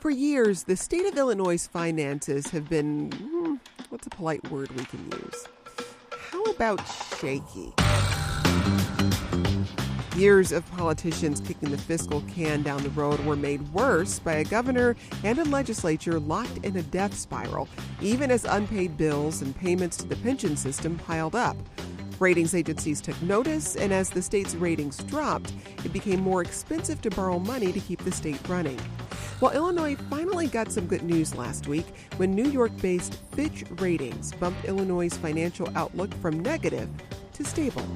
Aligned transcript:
For 0.00 0.08
years, 0.08 0.62
the 0.62 0.78
state 0.78 1.04
of 1.04 1.18
Illinois' 1.18 1.66
finances 1.66 2.46
have 2.52 2.70
been 2.70 3.12
hmm, 3.12 3.56
what's 3.90 4.06
a 4.06 4.10
polite 4.10 4.50
word 4.50 4.70
we 4.70 4.82
can 4.86 5.04
use? 5.12 5.46
How 6.30 6.42
about 6.44 6.80
shaky? 7.18 7.74
Years 10.16 10.52
of 10.52 10.64
politicians 10.72 11.40
kicking 11.40 11.70
the 11.70 11.76
fiscal 11.76 12.22
can 12.22 12.62
down 12.62 12.82
the 12.82 12.88
road 12.90 13.20
were 13.26 13.36
made 13.36 13.60
worse 13.74 14.18
by 14.18 14.32
a 14.36 14.44
governor 14.44 14.96
and 15.22 15.38
a 15.38 15.44
legislature 15.44 16.18
locked 16.18 16.64
in 16.64 16.78
a 16.78 16.82
death 16.82 17.12
spiral, 17.12 17.68
even 18.00 18.30
as 18.30 18.46
unpaid 18.46 18.96
bills 18.96 19.42
and 19.42 19.54
payments 19.54 19.98
to 19.98 20.08
the 20.08 20.16
pension 20.16 20.56
system 20.56 20.96
piled 21.00 21.34
up. 21.34 21.58
Ratings 22.18 22.54
agencies 22.54 23.02
took 23.02 23.20
notice, 23.20 23.76
and 23.76 23.92
as 23.92 24.08
the 24.08 24.22
state's 24.22 24.54
ratings 24.54 24.96
dropped, 25.04 25.52
it 25.84 25.92
became 25.92 26.20
more 26.20 26.40
expensive 26.40 27.02
to 27.02 27.10
borrow 27.10 27.38
money 27.38 27.70
to 27.70 27.80
keep 27.80 28.02
the 28.02 28.12
state 28.12 28.40
running. 28.48 28.80
Well, 29.40 29.52
Illinois 29.52 29.96
finally 30.10 30.48
got 30.48 30.70
some 30.70 30.86
good 30.86 31.02
news 31.02 31.34
last 31.34 31.66
week 31.66 31.86
when 32.18 32.34
New 32.34 32.44
York 32.44 32.72
based 32.82 33.18
Fitch 33.32 33.64
Ratings 33.78 34.32
bumped 34.32 34.66
Illinois' 34.66 35.16
financial 35.16 35.66
outlook 35.74 36.12
from 36.16 36.40
negative 36.40 36.90
to 37.32 37.44
stable. 37.44 37.86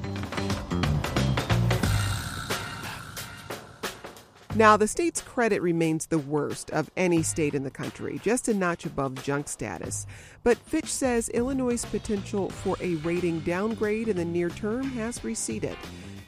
Now, 4.55 4.75
the 4.75 4.87
state's 4.87 5.21
credit 5.21 5.61
remains 5.61 6.07
the 6.07 6.17
worst 6.17 6.71
of 6.71 6.89
any 6.97 7.21
state 7.21 7.53
in 7.53 7.63
the 7.63 7.69
country, 7.69 8.19
just 8.23 8.47
a 8.47 8.53
notch 8.53 8.85
above 8.85 9.21
junk 9.21 9.47
status. 9.47 10.07
But 10.43 10.57
Fitch 10.57 10.91
says 10.91 11.29
Illinois' 11.29 11.85
potential 11.85 12.49
for 12.49 12.75
a 12.79 12.95
rating 12.95 13.41
downgrade 13.41 14.07
in 14.07 14.17
the 14.17 14.25
near 14.25 14.49
term 14.49 14.83
has 14.91 15.23
receded. 15.23 15.77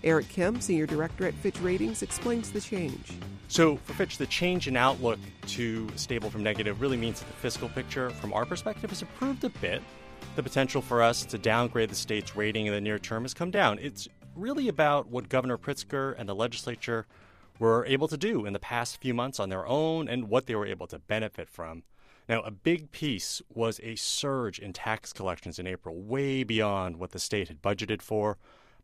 Eric 0.04 0.30
Kim, 0.30 0.62
Senior 0.62 0.86
Director 0.86 1.28
at 1.28 1.34
Fitch 1.34 1.60
Ratings, 1.60 2.04
explains 2.04 2.52
the 2.52 2.62
change. 2.62 3.14
So, 3.48 3.78
for 3.78 3.94
Fitch, 3.94 4.18
the 4.18 4.26
change 4.28 4.68
in 4.68 4.78
outlook 4.78 5.20
to 5.48 5.88
stable 5.96 6.30
from 6.30 6.44
negative 6.44 6.82
really 6.82 6.98
means 6.98 7.20
that 7.20 7.28
the 7.28 7.34
fiscal 7.34 7.70
picture, 7.70 8.10
from 8.12 8.34
our 8.34 8.46
perspective, 8.46 8.90
has 8.90 9.02
improved 9.02 9.44
a 9.44 9.50
bit. 9.50 9.82
The 10.36 10.44
potential 10.44 10.82
for 10.82 11.02
us 11.02 11.26
to 11.26 11.38
downgrade 11.38 11.90
the 11.90 11.96
state's 11.96 12.36
rating 12.36 12.68
in 12.68 12.74
the 12.74 12.82
near 12.82 13.00
term 13.00 13.24
has 13.24 13.34
come 13.34 13.50
down. 13.50 13.80
It's 13.80 14.08
really 14.36 14.68
about 14.68 15.08
what 15.08 15.30
Governor 15.30 15.58
Pritzker 15.58 16.14
and 16.18 16.30
the 16.30 16.36
legislature 16.36 17.08
were 17.58 17.86
able 17.86 18.08
to 18.08 18.18
do 18.18 18.46
in 18.46 18.54
the 18.54 18.60
past 18.60 19.02
few 19.02 19.14
months 19.14 19.40
on 19.40 19.50
their 19.50 19.66
own 19.66 20.08
and 20.08 20.30
what 20.30 20.46
they 20.46 20.56
were 20.56 20.68
able 20.68 20.88
to 20.88 21.00
benefit 21.00 21.50
from. 21.50 21.84
Now, 22.30 22.42
a 22.42 22.52
big 22.52 22.92
piece 22.92 23.42
was 23.54 23.80
a 23.82 23.96
surge 23.96 24.60
in 24.60 24.74
tax 24.74 25.14
collections 25.14 25.58
in 25.60 25.66
April, 25.66 25.96
way 25.96 26.44
beyond 26.44 26.98
what 26.98 27.12
the 27.12 27.20
state 27.20 27.48
had 27.48 27.62
budgeted 27.62 28.02
for 28.02 28.38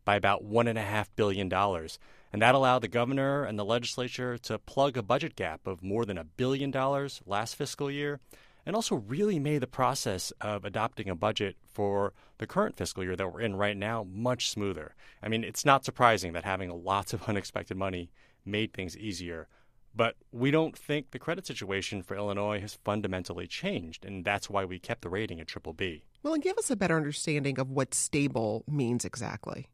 by 0.04 0.16
about 0.16 0.44
$1.5 0.44 1.06
billion. 1.16 1.52
And 1.52 2.42
that 2.42 2.54
allowed 2.54 2.80
the 2.80 2.88
governor 2.88 3.44
and 3.44 3.58
the 3.58 3.64
legislature 3.64 4.36
to 4.38 4.58
plug 4.58 4.96
a 4.96 5.02
budget 5.02 5.36
gap 5.36 5.66
of 5.66 5.82
more 5.82 6.04
than 6.04 6.18
a 6.18 6.24
billion 6.24 6.70
dollars 6.70 7.22
last 7.26 7.54
fiscal 7.54 7.90
year, 7.90 8.18
and 8.66 8.74
also 8.74 8.96
really 8.96 9.38
made 9.38 9.60
the 9.60 9.66
process 9.66 10.32
of 10.40 10.64
adopting 10.64 11.08
a 11.08 11.14
budget 11.14 11.56
for 11.72 12.12
the 12.38 12.46
current 12.46 12.76
fiscal 12.76 13.04
year 13.04 13.14
that 13.14 13.32
we're 13.32 13.40
in 13.40 13.56
right 13.56 13.76
now 13.76 14.06
much 14.10 14.50
smoother. 14.50 14.94
I 15.22 15.28
mean, 15.28 15.44
it's 15.44 15.64
not 15.64 15.84
surprising 15.84 16.32
that 16.32 16.44
having 16.44 16.70
lots 16.84 17.12
of 17.12 17.22
unexpected 17.28 17.76
money 17.76 18.10
made 18.44 18.72
things 18.72 18.96
easier. 18.96 19.48
But 19.96 20.16
we 20.32 20.50
don't 20.50 20.76
think 20.76 21.12
the 21.12 21.20
credit 21.20 21.46
situation 21.46 22.02
for 22.02 22.16
Illinois 22.16 22.60
has 22.60 22.78
fundamentally 22.84 23.46
changed, 23.46 24.04
and 24.04 24.24
that's 24.24 24.50
why 24.50 24.64
we 24.64 24.80
kept 24.80 25.02
the 25.02 25.08
rating 25.08 25.40
at 25.40 25.46
triple 25.46 25.72
B. 25.72 26.02
Well, 26.24 26.34
and 26.34 26.42
give 26.42 26.58
us 26.58 26.70
a 26.70 26.76
better 26.76 26.96
understanding 26.96 27.60
of 27.60 27.70
what 27.70 27.94
stable 27.94 28.64
means 28.66 29.04
exactly. 29.04 29.68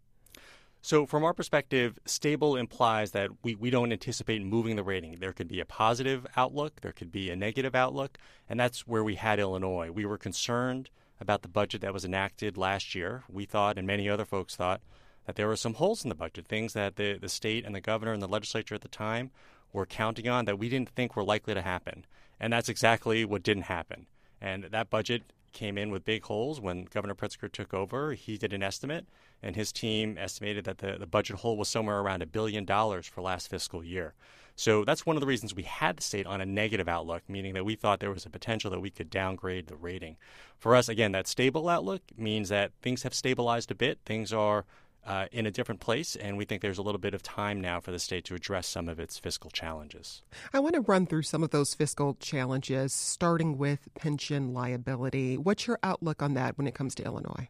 So, 0.82 1.04
from 1.04 1.24
our 1.24 1.34
perspective, 1.34 1.98
stable 2.06 2.56
implies 2.56 3.10
that 3.10 3.30
we, 3.42 3.54
we 3.54 3.68
don't 3.68 3.92
anticipate 3.92 4.42
moving 4.42 4.76
the 4.76 4.82
rating. 4.82 5.18
There 5.20 5.34
could 5.34 5.48
be 5.48 5.60
a 5.60 5.66
positive 5.66 6.26
outlook, 6.36 6.80
there 6.80 6.92
could 6.92 7.12
be 7.12 7.30
a 7.30 7.36
negative 7.36 7.74
outlook, 7.74 8.16
and 8.48 8.58
that's 8.58 8.86
where 8.86 9.04
we 9.04 9.16
had 9.16 9.38
Illinois. 9.38 9.90
We 9.90 10.06
were 10.06 10.16
concerned 10.16 10.88
about 11.20 11.42
the 11.42 11.48
budget 11.48 11.82
that 11.82 11.92
was 11.92 12.06
enacted 12.06 12.56
last 12.56 12.94
year. 12.94 13.24
We 13.28 13.44
thought, 13.44 13.76
and 13.76 13.86
many 13.86 14.08
other 14.08 14.24
folks 14.24 14.56
thought, 14.56 14.80
that 15.26 15.36
there 15.36 15.48
were 15.48 15.56
some 15.56 15.74
holes 15.74 16.02
in 16.02 16.08
the 16.08 16.14
budget, 16.14 16.46
things 16.46 16.72
that 16.72 16.96
the, 16.96 17.18
the 17.18 17.28
state 17.28 17.66
and 17.66 17.74
the 17.74 17.80
governor 17.82 18.14
and 18.14 18.22
the 18.22 18.28
legislature 18.28 18.74
at 18.74 18.80
the 18.80 18.88
time 18.88 19.30
were 19.72 19.84
counting 19.86 20.28
on 20.28 20.46
that 20.46 20.58
we 20.58 20.70
didn't 20.70 20.88
think 20.88 21.14
were 21.14 21.22
likely 21.22 21.52
to 21.52 21.62
happen. 21.62 22.06
And 22.40 22.52
that's 22.52 22.70
exactly 22.70 23.24
what 23.26 23.42
didn't 23.42 23.64
happen. 23.64 24.06
And 24.40 24.64
that 24.64 24.88
budget 24.88 25.24
came 25.52 25.76
in 25.78 25.90
with 25.90 26.04
big 26.04 26.24
holes 26.24 26.60
when 26.60 26.84
Governor 26.84 27.14
Pritzker 27.14 27.50
took 27.50 27.74
over. 27.74 28.12
He 28.14 28.36
did 28.36 28.52
an 28.52 28.62
estimate, 28.62 29.06
and 29.42 29.56
his 29.56 29.72
team 29.72 30.16
estimated 30.18 30.64
that 30.64 30.78
the, 30.78 30.96
the 30.98 31.06
budget 31.06 31.36
hole 31.36 31.56
was 31.56 31.68
somewhere 31.68 32.00
around 32.00 32.22
a 32.22 32.26
billion 32.26 32.64
dollars 32.64 33.06
for 33.06 33.22
last 33.22 33.48
fiscal 33.48 33.84
year. 33.84 34.14
So 34.56 34.84
that's 34.84 35.06
one 35.06 35.16
of 35.16 35.20
the 35.20 35.26
reasons 35.26 35.54
we 35.54 35.62
had 35.62 35.96
the 35.96 36.02
state 36.02 36.26
on 36.26 36.40
a 36.40 36.46
negative 36.46 36.88
outlook, 36.88 37.22
meaning 37.28 37.54
that 37.54 37.64
we 37.64 37.76
thought 37.76 38.00
there 38.00 38.10
was 38.10 38.26
a 38.26 38.30
potential 38.30 38.70
that 38.70 38.80
we 38.80 38.90
could 38.90 39.08
downgrade 39.08 39.68
the 39.68 39.76
rating. 39.76 40.16
For 40.58 40.76
us, 40.76 40.88
again, 40.88 41.12
that 41.12 41.26
stable 41.26 41.68
outlook 41.68 42.02
means 42.16 42.50
that 42.50 42.72
things 42.82 43.02
have 43.02 43.14
stabilized 43.14 43.70
a 43.70 43.74
bit. 43.74 44.00
Things 44.04 44.32
are 44.32 44.66
uh, 45.06 45.26
in 45.32 45.46
a 45.46 45.50
different 45.50 45.80
place, 45.80 46.16
and 46.16 46.36
we 46.36 46.44
think 46.44 46.62
there's 46.62 46.78
a 46.78 46.82
little 46.82 47.00
bit 47.00 47.14
of 47.14 47.22
time 47.22 47.60
now 47.60 47.80
for 47.80 47.90
the 47.90 47.98
state 47.98 48.24
to 48.26 48.34
address 48.34 48.66
some 48.66 48.88
of 48.88 49.00
its 49.00 49.18
fiscal 49.18 49.50
challenges. 49.50 50.22
I 50.52 50.60
want 50.60 50.74
to 50.74 50.80
run 50.80 51.06
through 51.06 51.22
some 51.22 51.42
of 51.42 51.50
those 51.50 51.74
fiscal 51.74 52.16
challenges, 52.20 52.92
starting 52.92 53.58
with 53.58 53.88
pension 53.94 54.52
liability. 54.52 55.36
What's 55.36 55.66
your 55.66 55.78
outlook 55.82 56.22
on 56.22 56.34
that 56.34 56.58
when 56.58 56.66
it 56.66 56.74
comes 56.74 56.94
to 56.96 57.04
Illinois? 57.04 57.48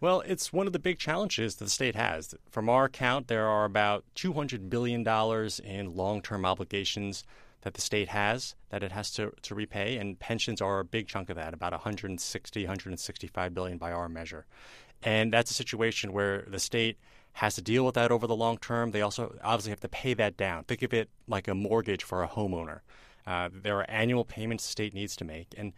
Well, 0.00 0.22
it's 0.22 0.52
one 0.52 0.66
of 0.66 0.72
the 0.72 0.78
big 0.78 0.98
challenges 0.98 1.56
that 1.56 1.64
the 1.64 1.70
state 1.70 1.94
has. 1.94 2.34
From 2.50 2.68
our 2.68 2.88
count, 2.88 3.28
there 3.28 3.46
are 3.46 3.64
about 3.64 4.04
$200 4.16 4.68
billion 4.68 5.06
in 5.64 5.96
long 5.96 6.20
term 6.20 6.44
obligations 6.44 7.24
that 7.62 7.74
the 7.74 7.80
state 7.80 8.08
has 8.08 8.54
that 8.70 8.82
it 8.82 8.92
has 8.92 9.10
to, 9.12 9.32
to 9.42 9.54
repay, 9.54 9.96
and 9.96 10.18
pensions 10.18 10.60
are 10.60 10.78
a 10.78 10.84
big 10.84 11.08
chunk 11.08 11.30
of 11.30 11.36
that, 11.36 11.54
about 11.54 11.72
160, 11.72 12.62
165 12.62 13.54
billion 13.54 13.78
by 13.78 13.92
our 13.92 14.08
measure. 14.08 14.46
And 15.02 15.32
that's 15.32 15.50
a 15.50 15.54
situation 15.54 16.12
where 16.12 16.44
the 16.48 16.58
state 16.58 16.98
has 17.34 17.54
to 17.54 17.62
deal 17.62 17.84
with 17.84 17.94
that 17.94 18.10
over 18.10 18.26
the 18.26 18.36
long 18.36 18.58
term. 18.58 18.90
They 18.90 19.02
also 19.02 19.36
obviously 19.42 19.70
have 19.70 19.80
to 19.80 19.88
pay 19.88 20.14
that 20.14 20.36
down. 20.36 20.64
Think 20.64 20.82
of 20.82 20.92
it 20.92 21.08
like 21.26 21.46
a 21.46 21.54
mortgage 21.54 22.02
for 22.02 22.22
a 22.22 22.28
homeowner. 22.28 22.80
Uh, 23.26 23.48
there 23.52 23.78
are 23.78 23.88
annual 23.88 24.24
payments 24.24 24.64
the 24.64 24.70
state 24.70 24.94
needs 24.94 25.14
to 25.16 25.24
make. 25.24 25.54
And 25.56 25.72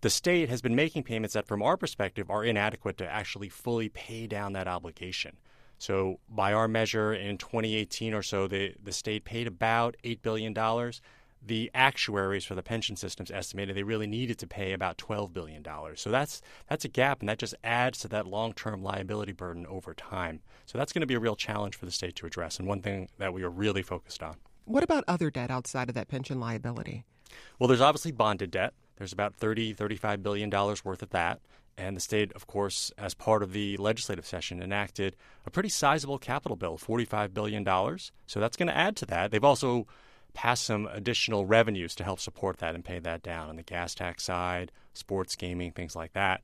the 0.00 0.10
state 0.10 0.48
has 0.48 0.60
been 0.60 0.74
making 0.74 1.04
payments 1.04 1.34
that, 1.34 1.46
from 1.46 1.62
our 1.62 1.76
perspective, 1.76 2.30
are 2.30 2.44
inadequate 2.44 2.98
to 2.98 3.06
actually 3.06 3.48
fully 3.48 3.88
pay 3.88 4.26
down 4.26 4.52
that 4.54 4.66
obligation. 4.66 5.36
So, 5.78 6.18
by 6.28 6.52
our 6.52 6.68
measure 6.68 7.12
in 7.12 7.38
2018 7.38 8.14
or 8.14 8.22
so, 8.22 8.48
the, 8.48 8.74
the 8.82 8.92
state 8.92 9.24
paid 9.24 9.46
about 9.46 9.96
$8 10.04 10.22
billion 10.22 10.54
the 11.44 11.70
actuaries 11.74 12.44
for 12.44 12.54
the 12.54 12.62
pension 12.62 12.96
systems 12.96 13.30
estimated 13.30 13.76
they 13.76 13.82
really 13.82 14.06
needed 14.06 14.38
to 14.38 14.46
pay 14.46 14.72
about 14.72 14.98
$12 14.98 15.32
billion. 15.32 15.64
So 15.96 16.10
that's, 16.10 16.40
that's 16.68 16.84
a 16.84 16.88
gap, 16.88 17.20
and 17.20 17.28
that 17.28 17.38
just 17.38 17.54
adds 17.64 17.98
to 18.00 18.08
that 18.08 18.26
long 18.26 18.52
term 18.52 18.82
liability 18.82 19.32
burden 19.32 19.66
over 19.66 19.94
time. 19.94 20.40
So 20.66 20.78
that's 20.78 20.92
going 20.92 21.00
to 21.00 21.06
be 21.06 21.14
a 21.14 21.20
real 21.20 21.36
challenge 21.36 21.76
for 21.76 21.84
the 21.84 21.92
state 21.92 22.16
to 22.16 22.26
address, 22.26 22.58
and 22.58 22.68
one 22.68 22.82
thing 22.82 23.08
that 23.18 23.32
we 23.32 23.42
are 23.42 23.50
really 23.50 23.82
focused 23.82 24.22
on. 24.22 24.36
What 24.64 24.84
about 24.84 25.04
other 25.08 25.30
debt 25.30 25.50
outside 25.50 25.88
of 25.88 25.94
that 25.96 26.08
pension 26.08 26.38
liability? 26.38 27.04
Well, 27.58 27.68
there's 27.68 27.80
obviously 27.80 28.12
bonded 28.12 28.50
debt. 28.50 28.74
There's 28.96 29.12
about 29.12 29.34
30, 29.34 29.72
35 29.72 30.22
billion 30.22 30.50
dollars 30.50 30.84
worth 30.84 31.02
of 31.02 31.10
that. 31.10 31.40
And 31.76 31.96
the 31.96 32.00
state, 32.00 32.32
of 32.34 32.46
course, 32.46 32.92
as 32.98 33.14
part 33.14 33.42
of 33.42 33.52
the 33.52 33.76
legislative 33.78 34.26
session, 34.26 34.62
enacted 34.62 35.16
a 35.46 35.50
pretty 35.50 35.70
sizable 35.70 36.18
capital 36.18 36.56
bill, 36.56 36.76
$45 36.76 37.32
billion. 37.32 37.64
So 38.26 38.40
that's 38.40 38.56
going 38.56 38.68
to 38.68 38.76
add 38.76 38.94
to 38.96 39.06
that. 39.06 39.30
They've 39.30 39.42
also 39.42 39.86
pass 40.34 40.60
some 40.60 40.86
additional 40.86 41.46
revenues 41.46 41.94
to 41.96 42.04
help 42.04 42.20
support 42.20 42.58
that 42.58 42.74
and 42.74 42.84
pay 42.84 42.98
that 42.98 43.22
down 43.22 43.48
on 43.48 43.56
the 43.56 43.62
gas 43.62 43.94
tax 43.94 44.24
side, 44.24 44.72
sports 44.94 45.36
gaming, 45.36 45.72
things 45.72 45.94
like 45.96 46.12
that. 46.12 46.42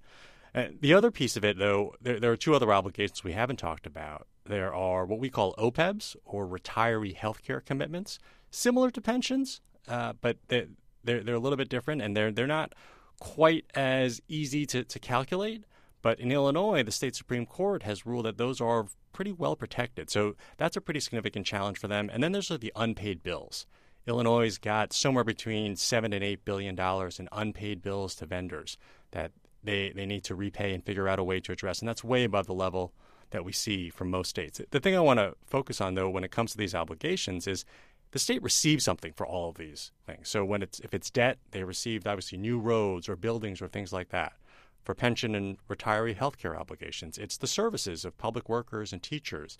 Uh, 0.54 0.66
the 0.80 0.94
other 0.94 1.10
piece 1.10 1.36
of 1.36 1.44
it, 1.44 1.58
though, 1.58 1.94
there, 2.00 2.18
there, 2.18 2.32
are 2.32 2.36
two 2.36 2.54
other 2.54 2.72
obligations 2.72 3.22
we 3.22 3.32
haven't 3.32 3.58
talked 3.58 3.86
about. 3.86 4.26
There 4.44 4.72
are 4.74 5.04
what 5.04 5.20
we 5.20 5.30
call 5.30 5.54
OPEBs, 5.58 6.16
or 6.24 6.46
retiree 6.46 7.14
health 7.14 7.42
care 7.42 7.60
commitments, 7.60 8.18
similar 8.50 8.90
to 8.90 9.00
pensions, 9.00 9.60
uh, 9.86 10.14
but 10.20 10.38
they're, 10.48 10.68
they're, 11.04 11.22
they're, 11.22 11.34
a 11.34 11.40
little 11.40 11.58
bit 11.58 11.68
different, 11.68 12.00
and 12.02 12.16
they're, 12.16 12.32
they're 12.32 12.46
not 12.46 12.74
quite 13.20 13.66
as 13.74 14.20
easy 14.28 14.64
to, 14.66 14.84
to 14.84 14.98
calculate. 14.98 15.64
But 16.00 16.20
in 16.20 16.30
Illinois, 16.30 16.82
the 16.82 16.92
state 16.92 17.16
Supreme 17.16 17.44
Court 17.44 17.82
has 17.82 18.06
ruled 18.06 18.24
that 18.24 18.38
those 18.38 18.60
are 18.60 18.86
pretty 19.12 19.32
well 19.32 19.56
protected. 19.56 20.10
So 20.10 20.36
that's 20.56 20.76
a 20.76 20.80
pretty 20.80 21.00
significant 21.00 21.44
challenge 21.44 21.78
for 21.78 21.88
them. 21.88 22.08
And 22.12 22.22
then 22.22 22.32
there's 22.32 22.48
the 22.48 22.72
unpaid 22.76 23.22
bills. 23.22 23.66
Illinois 24.08 24.56
got 24.58 24.92
somewhere 24.92 25.24
between 25.24 25.76
seven 25.76 26.12
and 26.12 26.24
eight 26.24 26.44
billion 26.44 26.74
dollars 26.74 27.20
in 27.20 27.28
unpaid 27.30 27.82
bills 27.82 28.14
to 28.16 28.26
vendors 28.26 28.78
that 29.10 29.32
they, 29.62 29.92
they 29.94 30.06
need 30.06 30.24
to 30.24 30.34
repay 30.34 30.72
and 30.72 30.84
figure 30.84 31.08
out 31.08 31.18
a 31.18 31.24
way 31.24 31.40
to 31.40 31.52
address. 31.52 31.80
And 31.80 31.88
that's 31.88 32.02
way 32.02 32.24
above 32.24 32.46
the 32.46 32.54
level 32.54 32.92
that 33.30 33.44
we 33.44 33.52
see 33.52 33.90
from 33.90 34.10
most 34.10 34.30
states. 34.30 34.60
The 34.70 34.80
thing 34.80 34.96
I 34.96 35.00
want 35.00 35.18
to 35.18 35.34
focus 35.46 35.80
on, 35.80 35.94
though, 35.94 36.08
when 36.08 36.24
it 36.24 36.30
comes 36.30 36.52
to 36.52 36.58
these 36.58 36.74
obligations 36.74 37.46
is 37.46 37.64
the 38.12 38.18
state 38.18 38.42
receives 38.42 38.84
something 38.84 39.12
for 39.12 39.26
all 39.26 39.50
of 39.50 39.56
these 39.56 39.92
things. 40.06 40.28
So 40.28 40.44
when 40.44 40.62
it's 40.62 40.80
if 40.80 40.94
it's 40.94 41.10
debt, 41.10 41.38
they 41.50 41.64
received 41.64 42.06
obviously 42.06 42.38
new 42.38 42.58
roads 42.58 43.08
or 43.08 43.16
buildings 43.16 43.60
or 43.60 43.68
things 43.68 43.92
like 43.92 44.08
that. 44.10 44.32
For 44.84 44.94
pension 44.94 45.34
and 45.34 45.58
retiree 45.68 46.16
health 46.16 46.38
care 46.38 46.58
obligations, 46.58 47.18
it's 47.18 47.36
the 47.36 47.46
services 47.46 48.06
of 48.06 48.16
public 48.16 48.48
workers 48.48 48.92
and 48.94 49.02
teachers. 49.02 49.58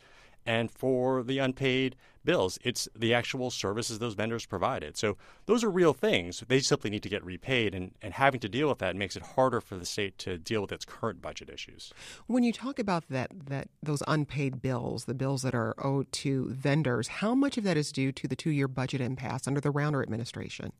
And 0.48 0.70
for 0.70 1.22
the 1.22 1.36
unpaid 1.40 1.94
bills, 2.24 2.58
it's 2.64 2.88
the 2.96 3.12
actual 3.12 3.50
services 3.50 3.98
those 3.98 4.14
vendors 4.14 4.46
provided. 4.46 4.96
So 4.96 5.18
those 5.44 5.62
are 5.62 5.68
real 5.68 5.92
things. 5.92 6.42
They 6.48 6.60
simply 6.60 6.88
need 6.88 7.02
to 7.02 7.10
get 7.10 7.22
repaid, 7.22 7.74
and, 7.74 7.92
and 8.00 8.14
having 8.14 8.40
to 8.40 8.48
deal 8.48 8.70
with 8.70 8.78
that 8.78 8.96
makes 8.96 9.14
it 9.14 9.22
harder 9.22 9.60
for 9.60 9.76
the 9.76 9.84
state 9.84 10.16
to 10.18 10.38
deal 10.38 10.62
with 10.62 10.72
its 10.72 10.86
current 10.86 11.20
budget 11.20 11.50
issues. 11.50 11.92
When 12.28 12.44
you 12.44 12.52
talk 12.54 12.78
about 12.78 13.04
that, 13.10 13.30
that 13.48 13.68
those 13.82 14.02
unpaid 14.08 14.62
bills, 14.62 15.04
the 15.04 15.12
bills 15.12 15.42
that 15.42 15.54
are 15.54 15.74
owed 15.84 16.10
to 16.12 16.48
vendors, 16.48 17.08
how 17.08 17.34
much 17.34 17.58
of 17.58 17.64
that 17.64 17.76
is 17.76 17.92
due 17.92 18.10
to 18.12 18.26
the 18.26 18.34
two-year 18.34 18.68
budget 18.68 19.02
impasse 19.02 19.46
under 19.46 19.60
the 19.60 19.70
Rauner 19.70 20.02
administration? 20.02 20.72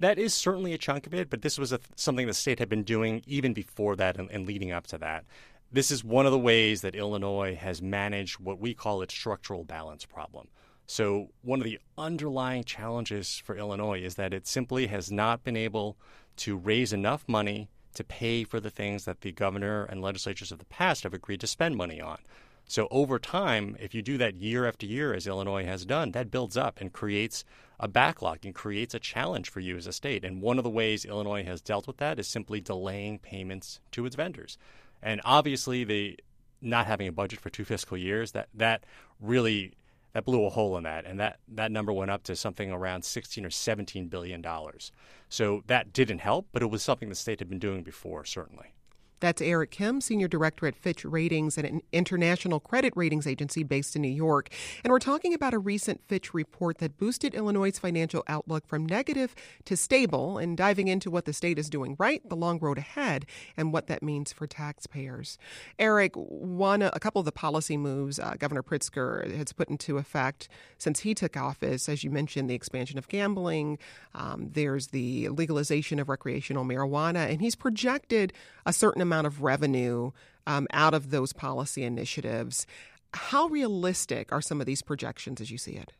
That 0.00 0.18
is 0.18 0.34
certainly 0.34 0.74
a 0.74 0.78
chunk 0.78 1.06
of 1.06 1.14
it, 1.14 1.30
but 1.30 1.40
this 1.40 1.58
was 1.58 1.72
a, 1.72 1.80
something 1.96 2.26
the 2.26 2.34
state 2.34 2.58
had 2.58 2.68
been 2.68 2.84
doing 2.84 3.22
even 3.26 3.54
before 3.54 3.96
that 3.96 4.18
and, 4.18 4.30
and 4.30 4.46
leading 4.46 4.70
up 4.70 4.86
to 4.88 4.98
that. 4.98 5.24
This 5.70 5.90
is 5.90 6.02
one 6.02 6.24
of 6.24 6.32
the 6.32 6.38
ways 6.38 6.80
that 6.80 6.94
Illinois 6.94 7.54
has 7.54 7.82
managed 7.82 8.40
what 8.40 8.58
we 8.58 8.72
call 8.72 9.02
its 9.02 9.12
structural 9.12 9.64
balance 9.64 10.06
problem. 10.06 10.48
So, 10.86 11.28
one 11.42 11.60
of 11.60 11.64
the 11.64 11.78
underlying 11.98 12.64
challenges 12.64 13.36
for 13.44 13.54
Illinois 13.54 14.00
is 14.00 14.14
that 14.14 14.32
it 14.32 14.46
simply 14.46 14.86
has 14.86 15.12
not 15.12 15.44
been 15.44 15.58
able 15.58 15.98
to 16.36 16.56
raise 16.56 16.94
enough 16.94 17.22
money 17.28 17.68
to 17.92 18.02
pay 18.02 18.44
for 18.44 18.60
the 18.60 18.70
things 18.70 19.04
that 19.04 19.20
the 19.20 19.30
governor 19.30 19.84
and 19.84 20.00
legislatures 20.00 20.50
of 20.50 20.58
the 20.58 20.64
past 20.64 21.02
have 21.02 21.12
agreed 21.12 21.40
to 21.40 21.46
spend 21.46 21.76
money 21.76 22.00
on. 22.00 22.20
So, 22.66 22.88
over 22.90 23.18
time, 23.18 23.76
if 23.78 23.94
you 23.94 24.00
do 24.00 24.16
that 24.16 24.36
year 24.36 24.66
after 24.66 24.86
year, 24.86 25.12
as 25.12 25.26
Illinois 25.26 25.66
has 25.66 25.84
done, 25.84 26.12
that 26.12 26.30
builds 26.30 26.56
up 26.56 26.80
and 26.80 26.90
creates 26.90 27.44
a 27.78 27.88
backlog 27.88 28.46
and 28.46 28.54
creates 28.54 28.94
a 28.94 28.98
challenge 28.98 29.50
for 29.50 29.60
you 29.60 29.76
as 29.76 29.86
a 29.86 29.92
state. 29.92 30.24
And 30.24 30.40
one 30.40 30.56
of 30.56 30.64
the 30.64 30.70
ways 30.70 31.04
Illinois 31.04 31.44
has 31.44 31.60
dealt 31.60 31.86
with 31.86 31.98
that 31.98 32.18
is 32.18 32.26
simply 32.26 32.62
delaying 32.62 33.18
payments 33.18 33.80
to 33.92 34.06
its 34.06 34.16
vendors. 34.16 34.56
And 35.02 35.20
obviously, 35.24 35.84
the 35.84 36.18
not 36.60 36.86
having 36.86 37.08
a 37.08 37.12
budget 37.12 37.40
for 37.40 37.50
two 37.50 37.64
fiscal 37.64 37.96
years 37.96 38.32
that 38.32 38.48
that 38.54 38.84
really 39.20 39.74
that 40.12 40.24
blew 40.24 40.44
a 40.44 40.50
hole 40.50 40.76
in 40.76 40.84
that, 40.84 41.04
and 41.04 41.20
that 41.20 41.38
that 41.48 41.70
number 41.70 41.92
went 41.92 42.10
up 42.10 42.24
to 42.24 42.34
something 42.34 42.72
around 42.72 43.04
16 43.04 43.44
or 43.44 43.50
17 43.50 44.08
billion 44.08 44.42
dollars. 44.42 44.90
So 45.28 45.62
that 45.66 45.92
didn't 45.92 46.18
help, 46.18 46.48
but 46.52 46.62
it 46.62 46.70
was 46.70 46.82
something 46.82 47.08
the 47.08 47.14
state 47.14 47.38
had 47.38 47.48
been 47.48 47.58
doing 47.58 47.82
before, 47.82 48.24
certainly. 48.24 48.74
That's 49.20 49.42
Eric 49.42 49.70
Kim, 49.70 50.00
Senior 50.00 50.28
Director 50.28 50.66
at 50.66 50.76
Fitch 50.76 51.04
Ratings, 51.04 51.58
an 51.58 51.82
international 51.92 52.60
credit 52.60 52.92
ratings 52.96 53.26
agency 53.26 53.62
based 53.62 53.96
in 53.96 54.02
New 54.02 54.08
York. 54.08 54.50
And 54.84 54.92
we're 54.92 54.98
talking 54.98 55.34
about 55.34 55.54
a 55.54 55.58
recent 55.58 56.00
Fitch 56.06 56.32
report 56.32 56.78
that 56.78 56.98
boosted 56.98 57.34
Illinois' 57.34 57.78
financial 57.78 58.22
outlook 58.28 58.66
from 58.66 58.86
negative 58.86 59.34
to 59.64 59.76
stable 59.76 60.38
and 60.38 60.56
diving 60.56 60.88
into 60.88 61.10
what 61.10 61.24
the 61.24 61.32
state 61.32 61.58
is 61.58 61.68
doing 61.68 61.96
right, 61.98 62.26
the 62.28 62.36
long 62.36 62.58
road 62.58 62.78
ahead, 62.78 63.26
and 63.56 63.72
what 63.72 63.86
that 63.88 64.02
means 64.02 64.32
for 64.32 64.46
taxpayers. 64.46 65.38
Eric, 65.78 66.14
one, 66.14 66.82
a 66.82 67.00
couple 67.00 67.18
of 67.20 67.26
the 67.26 67.32
policy 67.32 67.76
moves 67.76 68.18
uh, 68.18 68.34
Governor 68.38 68.62
Pritzker 68.62 69.34
has 69.36 69.52
put 69.52 69.68
into 69.68 69.98
effect 69.98 70.48
since 70.78 71.00
he 71.00 71.14
took 71.14 71.36
office, 71.36 71.88
as 71.88 72.04
you 72.04 72.10
mentioned, 72.10 72.48
the 72.48 72.54
expansion 72.54 72.98
of 72.98 73.08
gambling, 73.08 73.78
um, 74.14 74.50
there's 74.52 74.88
the 74.88 75.28
legalization 75.28 75.98
of 75.98 76.08
recreational 76.08 76.64
marijuana, 76.64 77.30
and 77.30 77.40
he's 77.40 77.54
projected 77.54 78.32
a 78.66 78.72
certain 78.72 79.02
amount 79.08 79.26
of 79.26 79.42
revenue 79.42 80.12
um, 80.46 80.66
out 80.72 80.94
of 80.94 81.10
those 81.10 81.32
policy 81.32 81.82
initiatives. 81.82 82.66
How 83.14 83.46
realistic 83.46 84.32
are 84.32 84.42
some 84.42 84.60
of 84.60 84.66
these 84.66 84.82
projections 84.82 85.40
as 85.40 85.50
you 85.50 85.58
see 85.58 85.72
it? 85.72 85.92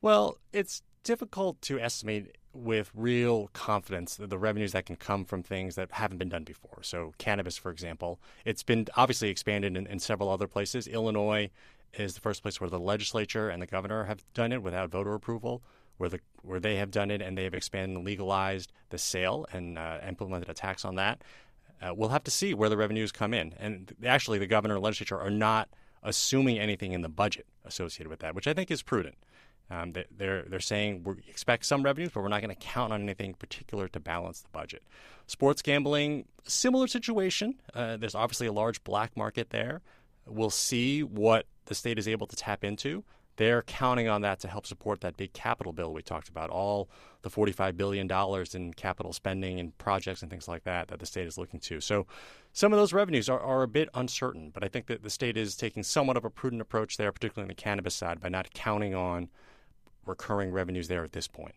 Well, 0.00 0.38
it's 0.52 0.82
difficult 1.02 1.60
to 1.62 1.80
estimate 1.80 2.36
with 2.52 2.90
real 2.94 3.48
confidence 3.52 4.16
the 4.16 4.38
revenues 4.38 4.72
that 4.72 4.86
can 4.86 4.96
come 4.96 5.24
from 5.24 5.42
things 5.42 5.74
that 5.76 5.90
haven't 5.92 6.18
been 6.18 6.28
done 6.28 6.44
before. 6.44 6.82
So, 6.82 7.12
cannabis, 7.18 7.56
for 7.56 7.70
example, 7.70 8.20
it's 8.44 8.62
been 8.62 8.86
obviously 8.96 9.28
expanded 9.28 9.76
in, 9.76 9.86
in, 9.86 9.98
several 9.98 10.28
other 10.30 10.46
places. 10.46 10.86
Illinois 10.86 11.50
is 11.94 12.14
the 12.14 12.20
first 12.20 12.42
place 12.42 12.60
where 12.60 12.70
the 12.70 12.80
legislature 12.80 13.48
and 13.48 13.62
the 13.62 13.66
governor 13.66 14.04
have 14.04 14.24
done 14.34 14.52
it 14.52 14.62
without 14.62 14.90
voter 14.90 15.14
approval, 15.14 15.62
where 15.98 16.08
the 16.08 16.20
where 16.42 16.60
they 16.60 16.76
have 16.76 16.90
done 16.90 17.10
it 17.10 17.20
and 17.20 17.36
they 17.36 17.44
have 17.44 17.54
expanded 17.54 17.96
and 17.96 18.06
legalized 18.06 18.72
the 18.90 18.98
sale 18.98 19.46
and 19.52 19.78
uh, 19.78 19.98
implemented 20.06 20.48
a 20.48 20.54
tax 20.54 20.84
on 20.84 20.96
that. 20.96 21.22
Uh, 21.80 21.94
we'll 21.94 22.08
have 22.08 22.24
to 22.24 22.30
see 22.30 22.54
where 22.54 22.68
the 22.68 22.76
revenues 22.76 23.12
come 23.12 23.32
in. 23.32 23.54
And 23.58 23.94
actually, 24.04 24.38
the 24.38 24.46
governor 24.46 24.74
and 24.74 24.82
legislature 24.82 25.18
are 25.18 25.30
not 25.30 25.68
assuming 26.02 26.58
anything 26.58 26.92
in 26.92 27.02
the 27.02 27.08
budget 27.08 27.46
associated 27.64 28.08
with 28.08 28.20
that, 28.20 28.34
which 28.34 28.46
I 28.46 28.54
think 28.54 28.70
is 28.70 28.82
prudent. 28.82 29.16
Um, 29.70 29.92
they're 30.16 30.44
they're 30.44 30.60
saying 30.60 31.04
we 31.04 31.14
expect 31.28 31.66
some 31.66 31.82
revenues, 31.82 32.10
but 32.12 32.22
we're 32.22 32.28
not 32.28 32.40
going 32.40 32.54
to 32.54 32.60
count 32.60 32.92
on 32.92 33.02
anything 33.02 33.34
particular 33.34 33.86
to 33.88 34.00
balance 34.00 34.40
the 34.40 34.48
budget. 34.48 34.82
Sports 35.26 35.60
gambling, 35.60 36.24
similar 36.44 36.86
situation. 36.86 37.60
Uh, 37.74 37.98
there's 37.98 38.14
obviously 38.14 38.46
a 38.46 38.52
large 38.52 38.82
black 38.82 39.14
market 39.14 39.50
there. 39.50 39.82
We'll 40.26 40.50
see 40.50 41.02
what 41.02 41.46
the 41.66 41.74
state 41.74 41.98
is 41.98 42.08
able 42.08 42.26
to 42.28 42.36
tap 42.36 42.64
into 42.64 43.04
they're 43.38 43.62
counting 43.62 44.08
on 44.08 44.22
that 44.22 44.40
to 44.40 44.48
help 44.48 44.66
support 44.66 45.00
that 45.00 45.16
big 45.16 45.32
capital 45.32 45.72
bill 45.72 45.92
we 45.92 46.02
talked 46.02 46.28
about, 46.28 46.50
all 46.50 46.90
the 47.22 47.30
$45 47.30 47.76
billion 47.76 48.10
in 48.52 48.74
capital 48.74 49.12
spending 49.12 49.60
and 49.60 49.78
projects 49.78 50.22
and 50.22 50.30
things 50.30 50.48
like 50.48 50.64
that 50.64 50.88
that 50.88 50.98
the 50.98 51.06
state 51.06 51.26
is 51.26 51.38
looking 51.38 51.60
to. 51.60 51.80
So 51.80 52.06
some 52.52 52.72
of 52.72 52.80
those 52.80 52.92
revenues 52.92 53.28
are, 53.28 53.38
are 53.38 53.62
a 53.62 53.68
bit 53.68 53.88
uncertain, 53.94 54.50
but 54.52 54.64
I 54.64 54.68
think 54.68 54.86
that 54.86 55.04
the 55.04 55.10
state 55.10 55.36
is 55.36 55.56
taking 55.56 55.84
somewhat 55.84 56.16
of 56.16 56.24
a 56.24 56.30
prudent 56.30 56.60
approach 56.60 56.96
there, 56.96 57.12
particularly 57.12 57.44
on 57.44 57.48
the 57.48 57.54
cannabis 57.54 57.94
side, 57.94 58.20
by 58.20 58.28
not 58.28 58.52
counting 58.54 58.94
on 58.94 59.28
recurring 60.04 60.50
revenues 60.50 60.88
there 60.88 61.04
at 61.04 61.12
this 61.12 61.28
point. 61.28 61.54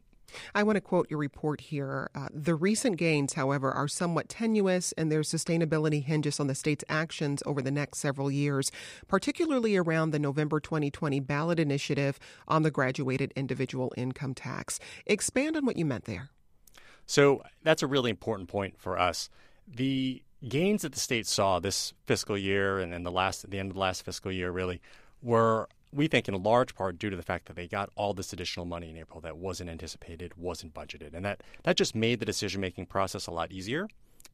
I 0.53 0.63
want 0.63 0.77
to 0.77 0.81
quote 0.81 1.09
your 1.09 1.19
report 1.19 1.61
here. 1.61 2.09
Uh, 2.13 2.27
the 2.33 2.55
recent 2.55 2.97
gains, 2.97 3.33
however, 3.33 3.71
are 3.71 3.87
somewhat 3.87 4.29
tenuous, 4.29 4.91
and 4.93 5.11
their 5.11 5.21
sustainability 5.21 6.03
hinges 6.03 6.39
on 6.39 6.47
the 6.47 6.55
state's 6.55 6.83
actions 6.89 7.43
over 7.45 7.61
the 7.61 7.71
next 7.71 7.99
several 7.99 8.31
years, 8.31 8.71
particularly 9.07 9.75
around 9.75 10.11
the 10.11 10.19
November 10.19 10.59
2020 10.59 11.19
ballot 11.19 11.59
initiative 11.59 12.19
on 12.47 12.63
the 12.63 12.71
graduated 12.71 13.31
individual 13.35 13.93
income 13.97 14.33
tax. 14.33 14.79
Expand 15.05 15.57
on 15.57 15.65
what 15.65 15.77
you 15.77 15.85
meant 15.85 16.05
there. 16.05 16.29
So 17.05 17.43
that's 17.63 17.83
a 17.83 17.87
really 17.87 18.09
important 18.09 18.49
point 18.49 18.79
for 18.79 18.97
us. 18.97 19.29
The 19.67 20.23
gains 20.47 20.81
that 20.81 20.93
the 20.93 20.99
state 20.99 21.27
saw 21.27 21.59
this 21.59 21.93
fiscal 22.05 22.37
year 22.37 22.79
and 22.79 22.91
then 22.91 23.03
the 23.03 23.11
last 23.11 23.43
at 23.43 23.51
the 23.51 23.59
end 23.59 23.69
of 23.71 23.75
the 23.75 23.79
last 23.79 24.03
fiscal 24.03 24.31
year 24.31 24.51
really 24.51 24.81
were 25.21 25.67
we 25.93 26.07
think 26.07 26.27
in 26.27 26.41
large 26.41 26.75
part 26.75 26.97
due 26.97 27.09
to 27.09 27.15
the 27.15 27.23
fact 27.23 27.45
that 27.45 27.55
they 27.55 27.67
got 27.67 27.89
all 27.95 28.13
this 28.13 28.33
additional 28.33 28.65
money 28.65 28.89
in 28.89 28.97
April 28.97 29.19
that 29.21 29.37
wasn't 29.37 29.69
anticipated, 29.69 30.33
wasn't 30.37 30.73
budgeted. 30.73 31.13
And 31.13 31.25
that, 31.25 31.41
that 31.63 31.75
just 31.75 31.95
made 31.95 32.19
the 32.19 32.25
decision 32.25 32.61
making 32.61 32.85
process 32.85 33.27
a 33.27 33.31
lot 33.31 33.51
easier. 33.51 33.87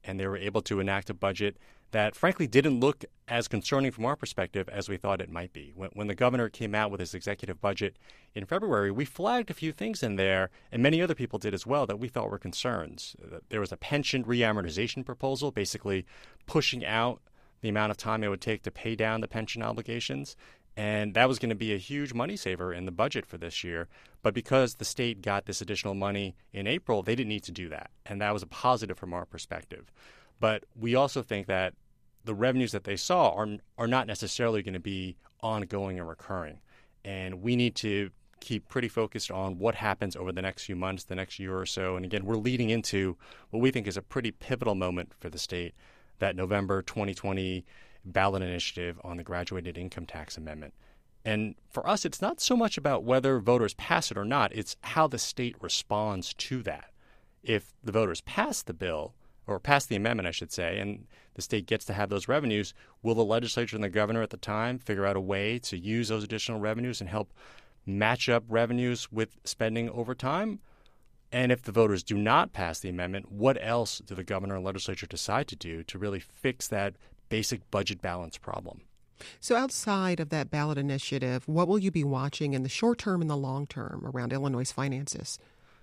And 0.03 0.19
they 0.19 0.27
were 0.27 0.37
able 0.37 0.61
to 0.63 0.79
enact 0.79 1.09
a 1.09 1.13
budget 1.13 1.57
that, 1.91 2.15
frankly, 2.15 2.47
didn't 2.47 2.79
look 2.79 3.05
as 3.27 3.47
concerning 3.47 3.91
from 3.91 4.05
our 4.05 4.15
perspective 4.15 4.69
as 4.69 4.89
we 4.89 4.97
thought 4.97 5.21
it 5.21 5.31
might 5.31 5.53
be. 5.53 5.71
When, 5.75 5.89
when 5.93 6.07
the 6.07 6.15
governor 6.15 6.49
came 6.49 6.75
out 6.75 6.91
with 6.91 6.99
his 6.99 7.13
executive 7.13 7.61
budget 7.61 7.97
in 8.35 8.45
February, 8.45 8.91
we 8.91 9.05
flagged 9.05 9.49
a 9.49 9.53
few 9.53 9.71
things 9.71 10.03
in 10.03 10.15
there, 10.15 10.49
and 10.71 10.83
many 10.83 11.01
other 11.01 11.15
people 11.15 11.39
did 11.39 11.53
as 11.53 11.65
well, 11.65 11.85
that 11.87 11.99
we 11.99 12.09
thought 12.09 12.29
were 12.29 12.37
concerns. 12.37 13.15
There 13.49 13.61
was 13.61 13.71
a 13.71 13.77
pension 13.77 14.23
reamortization 14.23 15.05
proposal, 15.05 15.51
basically 15.51 16.05
pushing 16.45 16.85
out 16.85 17.21
the 17.61 17.69
amount 17.69 17.91
of 17.91 17.97
time 17.97 18.23
it 18.23 18.27
would 18.27 18.41
take 18.41 18.63
to 18.63 18.71
pay 18.71 18.95
down 18.95 19.21
the 19.21 19.27
pension 19.27 19.63
obligations. 19.63 20.35
And 20.77 21.15
that 21.15 21.27
was 21.27 21.39
going 21.39 21.49
to 21.49 21.55
be 21.55 21.73
a 21.73 21.77
huge 21.77 22.13
money 22.13 22.37
saver 22.37 22.71
in 22.71 22.85
the 22.85 22.91
budget 22.91 23.25
for 23.25 23.39
this 23.39 23.63
year. 23.63 23.87
But 24.21 24.35
because 24.35 24.75
the 24.75 24.85
state 24.85 25.23
got 25.23 25.47
this 25.47 25.59
additional 25.59 25.95
money 25.95 26.35
in 26.53 26.67
April, 26.67 27.01
they 27.01 27.15
didn't 27.15 27.29
need 27.29 27.43
to 27.45 27.51
do 27.51 27.67
that. 27.69 27.89
And 28.05 28.21
that 28.21 28.31
was 28.31 28.43
a 28.43 28.47
positive 28.47 28.95
from 28.95 29.11
our 29.11 29.25
perspective. 29.25 29.91
But 30.39 30.65
we 30.79 30.93
also 30.93 31.23
think 31.23 31.47
that 31.47 31.73
the 32.25 32.35
revenues 32.35 32.73
that 32.73 32.83
they 32.83 32.95
saw 32.95 33.31
are, 33.31 33.57
are 33.79 33.87
not 33.87 34.05
necessarily 34.05 34.61
going 34.61 34.75
to 34.75 34.79
be 34.79 35.17
ongoing 35.41 35.97
and 35.97 36.07
recurring. 36.07 36.59
And 37.03 37.41
we 37.41 37.55
need 37.55 37.73
to 37.77 38.11
keep 38.39 38.69
pretty 38.69 38.87
focused 38.87 39.31
on 39.31 39.57
what 39.57 39.73
happens 39.73 40.15
over 40.15 40.31
the 40.31 40.43
next 40.43 40.65
few 40.65 40.75
months, 40.75 41.05
the 41.05 41.15
next 41.15 41.39
year 41.39 41.57
or 41.57 41.65
so. 41.65 41.95
And 41.95 42.05
again, 42.05 42.23
we're 42.23 42.35
leading 42.35 42.69
into 42.69 43.17
what 43.49 43.61
we 43.61 43.71
think 43.71 43.87
is 43.87 43.97
a 43.97 44.01
pretty 44.03 44.29
pivotal 44.29 44.75
moment 44.75 45.11
for 45.19 45.31
the 45.31 45.39
state 45.39 45.73
that 46.19 46.35
November 46.35 46.83
2020 46.83 47.65
ballot 48.13 48.41
initiative 48.41 48.99
on 49.03 49.17
the 49.17 49.23
graduated 49.23 49.77
income 49.77 50.05
tax 50.05 50.37
amendment. 50.37 50.73
And 51.25 51.55
for 51.69 51.87
us, 51.87 52.05
it's 52.05 52.21
not 52.21 52.39
so 52.39 52.55
much 52.55 52.77
about 52.77 53.03
whether 53.03 53.39
voters 53.39 53.73
pass 53.73 54.11
it 54.11 54.17
or 54.17 54.25
not, 54.25 54.53
it's 54.55 54.77
how 54.81 55.07
the 55.07 55.19
state 55.19 55.55
responds 55.61 56.33
to 56.35 56.63
that. 56.63 56.91
If 57.43 57.73
the 57.83 57.91
voters 57.91 58.21
pass 58.21 58.61
the 58.61 58.73
bill, 58.73 59.13
or 59.47 59.59
pass 59.59 59.85
the 59.85 59.95
amendment, 59.95 60.27
I 60.27 60.31
should 60.31 60.51
say, 60.51 60.77
and 60.77 61.07
the 61.35 61.41
state 61.41 61.65
gets 61.65 61.85
to 61.85 61.93
have 61.93 62.09
those 62.09 62.27
revenues, 62.27 62.73
will 63.01 63.15
the 63.15 63.23
legislature 63.23 63.77
and 63.77 63.83
the 63.83 63.89
governor 63.89 64.21
at 64.21 64.29
the 64.29 64.37
time 64.37 64.77
figure 64.77 65.05
out 65.05 65.15
a 65.15 65.21
way 65.21 65.57
to 65.59 65.77
use 65.77 66.09
those 66.09 66.23
additional 66.23 66.59
revenues 66.59 66.99
and 66.99 67.09
help 67.09 67.31
match 67.85 68.27
up 68.27 68.43
revenues 68.49 69.09
with 69.11 69.37
spending 69.45 69.89
over 69.89 70.13
time? 70.13 70.59
And 71.31 71.51
if 71.51 71.61
the 71.61 71.71
voters 71.71 72.03
do 72.03 72.17
not 72.17 72.53
pass 72.53 72.79
the 72.79 72.89
amendment, 72.89 73.31
what 73.31 73.57
else 73.61 73.99
do 73.99 74.15
the 74.15 74.23
governor 74.23 74.55
and 74.55 74.65
legislature 74.65 75.07
decide 75.07 75.47
to 75.47 75.55
do 75.55 75.83
to 75.83 75.97
really 75.97 76.19
fix 76.19 76.67
that 76.67 76.95
basic 77.29 77.69
budget 77.71 78.01
balance 78.01 78.37
problem? 78.37 78.81
So, 79.39 79.55
outside 79.55 80.19
of 80.19 80.29
that 80.29 80.51
ballot 80.51 80.77
initiative, 80.77 81.47
what 81.47 81.67
will 81.67 81.79
you 81.79 81.89
be 81.89 82.03
watching 82.03 82.53
in 82.53 82.63
the 82.63 82.69
short 82.69 82.99
term 82.99 83.21
and 83.21 83.29
the 83.29 83.37
long 83.37 83.65
term 83.65 84.03
around 84.05 84.31
Illinois' 84.31 84.71
finances? 84.71 85.39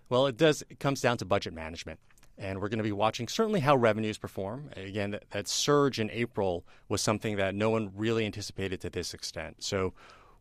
Well, 0.08 0.26
it 0.26 0.36
does. 0.36 0.62
It 0.70 0.78
comes 0.78 1.00
down 1.00 1.16
to 1.18 1.24
budget 1.24 1.52
management. 1.52 1.98
And 2.36 2.60
we're 2.60 2.68
going 2.68 2.78
to 2.78 2.84
be 2.84 2.92
watching 2.92 3.28
certainly 3.28 3.60
how 3.60 3.76
revenues 3.76 4.18
perform. 4.18 4.70
Again, 4.76 5.12
that, 5.12 5.30
that 5.30 5.46
surge 5.46 6.00
in 6.00 6.10
April 6.10 6.64
was 6.88 7.00
something 7.00 7.36
that 7.36 7.54
no 7.54 7.70
one 7.70 7.92
really 7.94 8.26
anticipated 8.26 8.80
to 8.80 8.90
this 8.90 9.14
extent. 9.14 9.62
So 9.62 9.92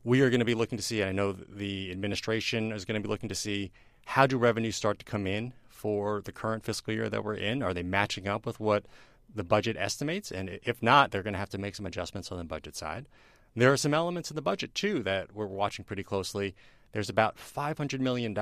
we 0.04 0.22
are 0.22 0.32
going 0.32 0.40
to 0.40 0.46
be 0.46 0.56
looking 0.56 0.78
to 0.78 0.84
see, 0.84 1.04
I 1.04 1.12
know 1.12 1.34
the 1.34 1.92
administration 1.92 2.72
is 2.72 2.84
going 2.84 3.00
to 3.00 3.08
be 3.08 3.10
looking 3.10 3.30
to 3.30 3.36
see 3.36 3.72
how 4.06 4.26
do 4.26 4.38
revenues 4.38 4.76
start 4.76 4.98
to 5.00 5.06
come 5.06 5.28
in 5.28 5.54
for 5.70 6.22
the 6.22 6.32
current 6.32 6.64
fiscal 6.64 6.94
year 6.94 7.10
that 7.10 7.24
we're 7.24 7.36
in? 7.36 7.62
Are 7.62 7.74
they 7.74 7.84
matching 7.84 8.28
up 8.28 8.46
with 8.46 8.60
what 8.60 8.86
the 9.34 9.44
budget 9.44 9.76
estimates? 9.78 10.32
And 10.32 10.60
if 10.64 10.82
not, 10.82 11.12
they're 11.12 11.24
going 11.24 11.34
to 11.34 11.40
have 11.40 11.50
to 11.50 11.58
make 11.58 11.76
some 11.76 11.86
adjustments 11.86 12.32
on 12.32 12.38
the 12.38 12.44
budget 12.44 12.76
side. 12.76 13.08
There 13.56 13.72
are 13.72 13.78
some 13.78 13.94
elements 13.94 14.32
in 14.32 14.36
the 14.36 14.42
budget, 14.42 14.74
too, 14.74 15.04
that 15.04 15.36
we're 15.36 15.46
watching 15.46 15.86
pretty 15.86 16.04
closely 16.04 16.56
there's 16.94 17.10
about 17.10 17.38
$500 17.38 18.00
million 18.00 18.34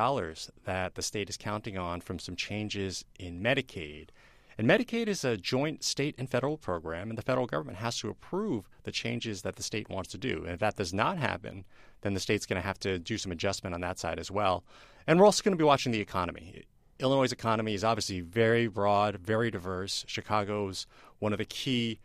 that 0.65 0.95
the 0.95 1.01
state 1.01 1.29
is 1.29 1.37
counting 1.37 1.77
on 1.77 2.01
from 2.01 2.19
some 2.19 2.35
changes 2.35 3.05
in 3.17 3.41
Medicaid. 3.41 4.09
And 4.57 4.69
Medicaid 4.69 5.07
is 5.07 5.23
a 5.23 5.37
joint 5.37 5.83
state 5.83 6.15
and 6.17 6.29
federal 6.29 6.57
program, 6.57 7.09
and 7.09 7.17
the 7.17 7.23
federal 7.23 7.47
government 7.47 7.77
has 7.77 7.97
to 7.99 8.09
approve 8.09 8.69
the 8.83 8.91
changes 8.91 9.41
that 9.41 9.55
the 9.55 9.63
state 9.63 9.89
wants 9.89 10.11
to 10.11 10.17
do. 10.17 10.43
And 10.43 10.49
if 10.49 10.59
that 10.59 10.75
does 10.75 10.93
not 10.93 11.17
happen, 11.17 11.63
then 12.01 12.13
the 12.13 12.19
state's 12.19 12.45
going 12.45 12.61
to 12.61 12.67
have 12.67 12.79
to 12.81 12.99
do 12.99 13.17
some 13.17 13.31
adjustment 13.31 13.73
on 13.73 13.81
that 13.81 13.97
side 13.97 14.19
as 14.19 14.29
well. 14.29 14.65
And 15.07 15.17
we're 15.17 15.25
also 15.25 15.43
going 15.43 15.53
to 15.53 15.57
be 15.57 15.63
watching 15.63 15.93
the 15.93 16.01
economy. 16.01 16.65
Illinois' 17.01 17.31
economy 17.31 17.73
is 17.73 17.83
obviously 17.83 18.21
very 18.21 18.67
broad, 18.67 19.17
very 19.17 19.51
diverse. 19.51 20.05
Chicago's 20.07 20.85
one 21.19 21.31
of 21.33 21.39
the 21.39 21.45
key 21.45 21.99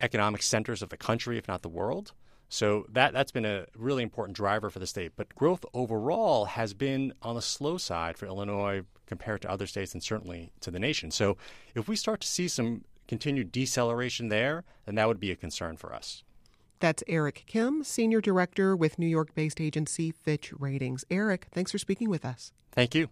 economic 0.00 0.42
centers 0.42 0.82
of 0.82 0.88
the 0.88 0.96
country, 0.96 1.38
if 1.38 1.46
not 1.46 1.62
the 1.62 1.68
world. 1.68 2.12
So 2.48 2.84
that 2.88 3.12
that's 3.12 3.30
been 3.30 3.44
a 3.44 3.66
really 3.76 4.02
important 4.02 4.36
driver 4.36 4.70
for 4.70 4.80
the 4.80 4.86
state. 4.86 5.12
But 5.14 5.34
growth 5.36 5.64
overall 5.72 6.46
has 6.46 6.74
been 6.74 7.14
on 7.22 7.36
the 7.36 7.42
slow 7.42 7.78
side 7.78 8.18
for 8.18 8.26
Illinois 8.26 8.82
compared 9.06 9.42
to 9.42 9.50
other 9.50 9.66
states 9.66 9.94
and 9.94 10.02
certainly 10.02 10.52
to 10.60 10.70
the 10.70 10.80
nation. 10.80 11.10
So 11.10 11.36
if 11.74 11.88
we 11.88 11.94
start 11.94 12.20
to 12.22 12.26
see 12.26 12.48
some 12.48 12.84
continued 13.06 13.52
deceleration 13.52 14.28
there, 14.28 14.64
then 14.84 14.96
that 14.96 15.06
would 15.06 15.20
be 15.20 15.30
a 15.30 15.36
concern 15.36 15.76
for 15.76 15.94
us. 15.94 16.24
That's 16.80 17.04
Eric 17.06 17.44
Kim, 17.46 17.84
Senior 17.84 18.20
Director 18.20 18.74
with 18.74 18.98
New 18.98 19.06
York 19.06 19.34
based 19.34 19.60
agency 19.60 20.10
Fitch 20.10 20.52
Ratings. 20.58 21.04
Eric, 21.10 21.46
thanks 21.52 21.70
for 21.70 21.78
speaking 21.78 22.08
with 22.08 22.24
us. 22.24 22.52
Thank 22.72 22.94
you. 22.94 23.08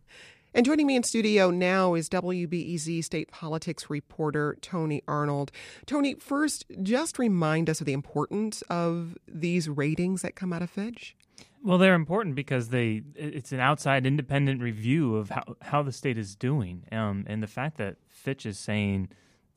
And 0.55 0.65
joining 0.65 0.87
me 0.87 0.97
in 0.97 1.03
studio 1.03 1.51
now 1.51 1.95
is 1.95 2.09
WBEZ 2.09 3.05
state 3.05 3.31
politics 3.31 3.91
reporter 3.91 4.57
Tony 4.63 5.03
Arnold. 5.07 5.53
Tony, 5.85 6.15
first, 6.15 6.65
just 6.83 7.19
remind 7.19 7.69
us 7.69 7.81
of 7.81 7.87
the 7.87 7.93
importance 7.93 8.63
of 8.63 9.17
these 9.29 9.69
ratings 9.69 10.23
that 10.23 10.37
come 10.37 10.53
out 10.53 10.63
of 10.63 10.71
Fitch. 10.71 11.15
Well, 11.63 11.77
they're 11.77 11.95
important 11.95 12.35
because 12.35 12.69
they 12.69 13.03
it's 13.15 13.53
an 13.53 13.61
outside 13.61 14.07
independent 14.07 14.63
review 14.63 15.17
of 15.17 15.31
how, 15.31 15.57
how 15.61 15.83
the 15.83 15.93
state 15.93 16.17
is 16.17 16.35
doing. 16.35 16.85
Um, 16.93 17.25
and 17.27 17.43
the 17.43 17.49
fact 17.49 17.77
that 17.77 17.97
Fitch 18.09 18.47
is 18.47 18.59
saying 18.59 19.09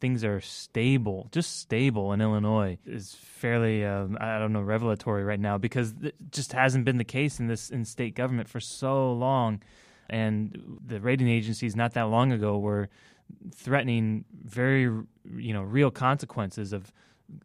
things 0.01 0.23
are 0.25 0.41
stable, 0.41 1.29
just 1.31 1.59
stable 1.59 2.11
in 2.11 2.19
Illinois, 2.19 2.79
is 2.85 3.15
fairly 3.15 3.85
um, 3.85 4.17
I 4.19 4.39
don't 4.39 4.51
know 4.51 4.61
revelatory 4.61 5.23
right 5.23 5.39
now 5.39 5.57
because 5.57 5.93
it 6.01 6.15
just 6.31 6.51
hasn't 6.51 6.83
been 6.83 6.97
the 6.97 7.05
case 7.05 7.39
in 7.39 7.47
this 7.47 7.69
in 7.69 7.85
state 7.85 8.15
government 8.15 8.49
for 8.49 8.59
so 8.59 9.13
long 9.13 9.61
and 10.11 10.79
the 10.85 10.99
rating 10.99 11.29
agencies 11.29 11.75
not 11.75 11.93
that 11.93 12.03
long 12.03 12.31
ago 12.31 12.59
were 12.59 12.89
threatening 13.55 14.25
very 14.43 14.83
you 14.83 15.53
know 15.53 15.63
real 15.63 15.89
consequences 15.89 16.73
of 16.73 16.91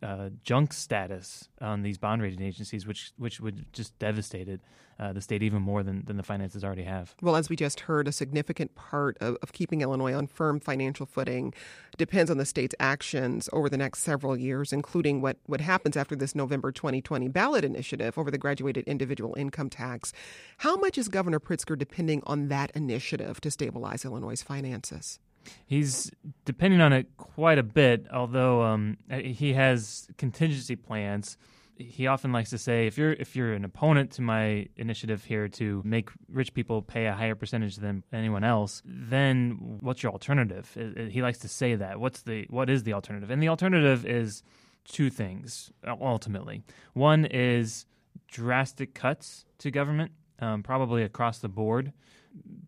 uh, 0.02 0.31
junk 0.43 0.73
status 0.73 1.49
on 1.61 1.83
these 1.83 1.99
bond 1.99 2.23
rating 2.23 2.43
agencies, 2.43 2.87
which 2.87 3.12
which 3.16 3.40
would 3.40 3.73
just 3.73 3.99
devastated 3.99 4.61
uh, 4.99 5.12
the 5.12 5.21
state 5.21 5.43
even 5.43 5.61
more 5.61 5.83
than, 5.83 6.05
than 6.07 6.16
the 6.16 6.23
finances 6.23 6.64
already 6.64 6.85
have. 6.85 7.14
Well, 7.21 7.37
as 7.37 7.49
we 7.49 7.57
just 7.57 7.81
heard, 7.81 8.09
a 8.09 8.12
significant 8.12 8.75
part 8.75 9.16
of, 9.21 9.37
of 9.43 9.52
keeping 9.52 9.83
Illinois 9.83 10.14
on 10.14 10.26
firm 10.26 10.59
financial 10.61 11.07
footing 11.07 11.52
depends 11.97 12.31
on 12.31 12.38
the 12.38 12.47
state's 12.47 12.75
actions 12.81 13.49
over 13.52 13.69
the 13.69 13.76
next 13.76 14.00
several 14.00 14.37
years, 14.37 14.73
including 14.73 15.21
what, 15.21 15.37
what 15.47 15.61
happens 15.61 15.97
after 15.97 16.16
this 16.16 16.35
November 16.35 16.73
2020 16.73 17.28
ballot 17.28 17.64
initiative 17.64 18.16
over 18.16 18.31
the 18.31 18.38
graduated 18.38 18.85
individual 18.87 19.35
income 19.37 19.69
tax. 19.69 20.12
How 20.59 20.76
much 20.76 20.97
is 20.97 21.09
Governor 21.09 21.40
Pritzker 21.40 21.78
depending 21.78 22.23
on 22.26 22.49
that 22.49 22.71
initiative 22.75 23.40
to 23.43 23.50
stabilize 23.50 24.05
Illinois' 24.05 24.43
finances? 24.43 25.19
He's 25.67 26.11
depending 26.45 26.81
on 26.81 26.93
it 26.93 27.17
quite 27.17 27.59
a 27.59 27.62
bit, 27.62 28.07
although 28.12 28.62
um, 28.62 28.99
he 29.11 29.53
has 29.55 30.09
contingency 30.19 30.76
plans. 30.76 31.37
He 31.79 32.07
often 32.07 32.33
likes 32.33 32.49
to 32.50 32.59
say, 32.59 32.87
if 32.87 32.97
you're 32.97 33.12
if 33.12 33.37
you're 33.37 33.53
an 33.53 33.65
opponent 33.65 34.11
to 34.12 34.23
my 34.23 34.67
initiative 34.76 35.25
here 35.25 35.47
to 35.49 35.83
make 35.85 36.09
rich 36.29 36.55
people 36.55 36.81
pay 36.81 37.07
a 37.07 37.12
higher 37.12 37.35
percentage 37.35 37.76
than 37.76 38.03
anyone 38.12 38.45
else, 38.45 38.83
then 38.87 39.59
what's 39.81 40.03
your 40.03 40.12
alternative? 40.12 40.75
He 41.11 41.21
likes 41.21 41.38
to 41.38 41.49
say 41.49 41.75
that. 41.75 42.00
What's 42.00 42.23
the 42.23 42.47
what 42.49 42.71
is 42.71 42.85
the 42.85 42.95
alternative? 42.95 43.31
And 43.31 43.43
the 43.43 43.49
alternative 43.49 44.07
is 44.07 44.43
two 44.85 45.11
things 45.11 45.71
ultimately. 45.87 46.62
One 46.95 47.26
is 47.26 47.85
drastic 48.29 48.95
cuts 48.95 49.45
to 49.59 49.71
government, 49.71 50.12
um, 50.38 50.62
probably 50.62 51.03
across 51.03 51.38
the 51.38 51.49
board. 51.49 51.93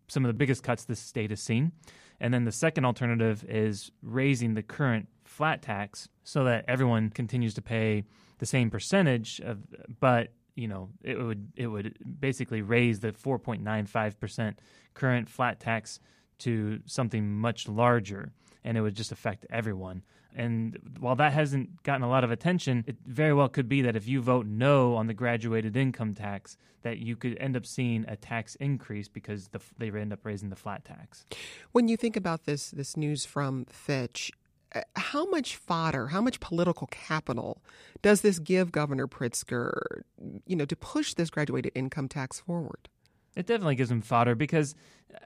Some 0.07 0.23
of 0.25 0.29
the 0.29 0.33
biggest 0.33 0.63
cuts 0.63 0.85
this 0.85 0.99
state 0.99 1.29
has 1.29 1.41
seen. 1.41 1.71
And 2.19 2.33
then 2.33 2.45
the 2.45 2.51
second 2.51 2.85
alternative 2.85 3.45
is 3.47 3.91
raising 4.01 4.53
the 4.53 4.63
current 4.63 5.07
flat 5.23 5.61
tax 5.61 6.09
so 6.23 6.43
that 6.43 6.65
everyone 6.67 7.09
continues 7.09 7.53
to 7.53 7.61
pay 7.61 8.03
the 8.39 8.45
same 8.45 8.69
percentage 8.69 9.39
of 9.41 9.59
but 9.99 10.33
you 10.55 10.67
know 10.67 10.89
it 11.03 11.21
would 11.21 11.51
it 11.55 11.67
would 11.67 11.97
basically 12.19 12.61
raise 12.61 12.99
the 12.99 13.11
4.95% 13.11 14.55
current 14.93 15.29
flat 15.29 15.59
tax 15.59 15.99
to 16.39 16.79
something 16.85 17.31
much 17.31 17.67
larger 17.67 18.31
and 18.63 18.77
it 18.77 18.81
would 18.81 18.95
just 18.95 19.11
affect 19.11 19.45
everyone 19.49 20.01
and 20.35 20.77
while 20.99 21.15
that 21.15 21.33
hasn't 21.33 21.83
gotten 21.83 22.03
a 22.03 22.09
lot 22.09 22.23
of 22.23 22.31
attention, 22.31 22.83
it 22.87 22.97
very 23.05 23.33
well 23.33 23.49
could 23.49 23.67
be 23.67 23.81
that 23.81 23.95
if 23.95 24.07
you 24.07 24.21
vote 24.21 24.45
no 24.45 24.95
on 24.95 25.07
the 25.07 25.13
graduated 25.13 25.75
income 25.75 26.13
tax, 26.13 26.57
that 26.83 26.99
you 26.99 27.15
could 27.15 27.37
end 27.39 27.57
up 27.57 27.65
seeing 27.65 28.05
a 28.07 28.15
tax 28.15 28.55
increase 28.55 29.07
because 29.07 29.49
the, 29.49 29.59
they 29.77 29.89
end 29.89 30.13
up 30.13 30.19
raising 30.23 30.49
the 30.49 30.55
flat 30.55 30.85
tax. 30.85 31.25
When 31.71 31.87
you 31.87 31.97
think 31.97 32.15
about 32.15 32.45
this, 32.45 32.71
this 32.71 32.95
news 32.95 33.25
from 33.25 33.65
Fitch, 33.65 34.31
uh, 34.73 34.81
how 34.95 35.25
much 35.25 35.55
fodder, 35.55 36.07
how 36.07 36.21
much 36.21 36.39
political 36.39 36.87
capital 36.87 37.61
does 38.01 38.21
this 38.21 38.37
give 38.39 38.71
Governor 38.71 39.07
Pritzker, 39.07 40.03
you 40.45 40.55
know, 40.55 40.65
to 40.65 40.75
push 40.75 41.15
this 41.15 41.29
graduated 41.29 41.71
income 41.73 42.07
tax 42.07 42.39
forward? 42.39 42.87
It 43.35 43.47
definitely 43.47 43.75
gives 43.75 43.89
him 43.89 44.01
fodder 44.01 44.35
because 44.35 44.75
uh, 45.13 45.17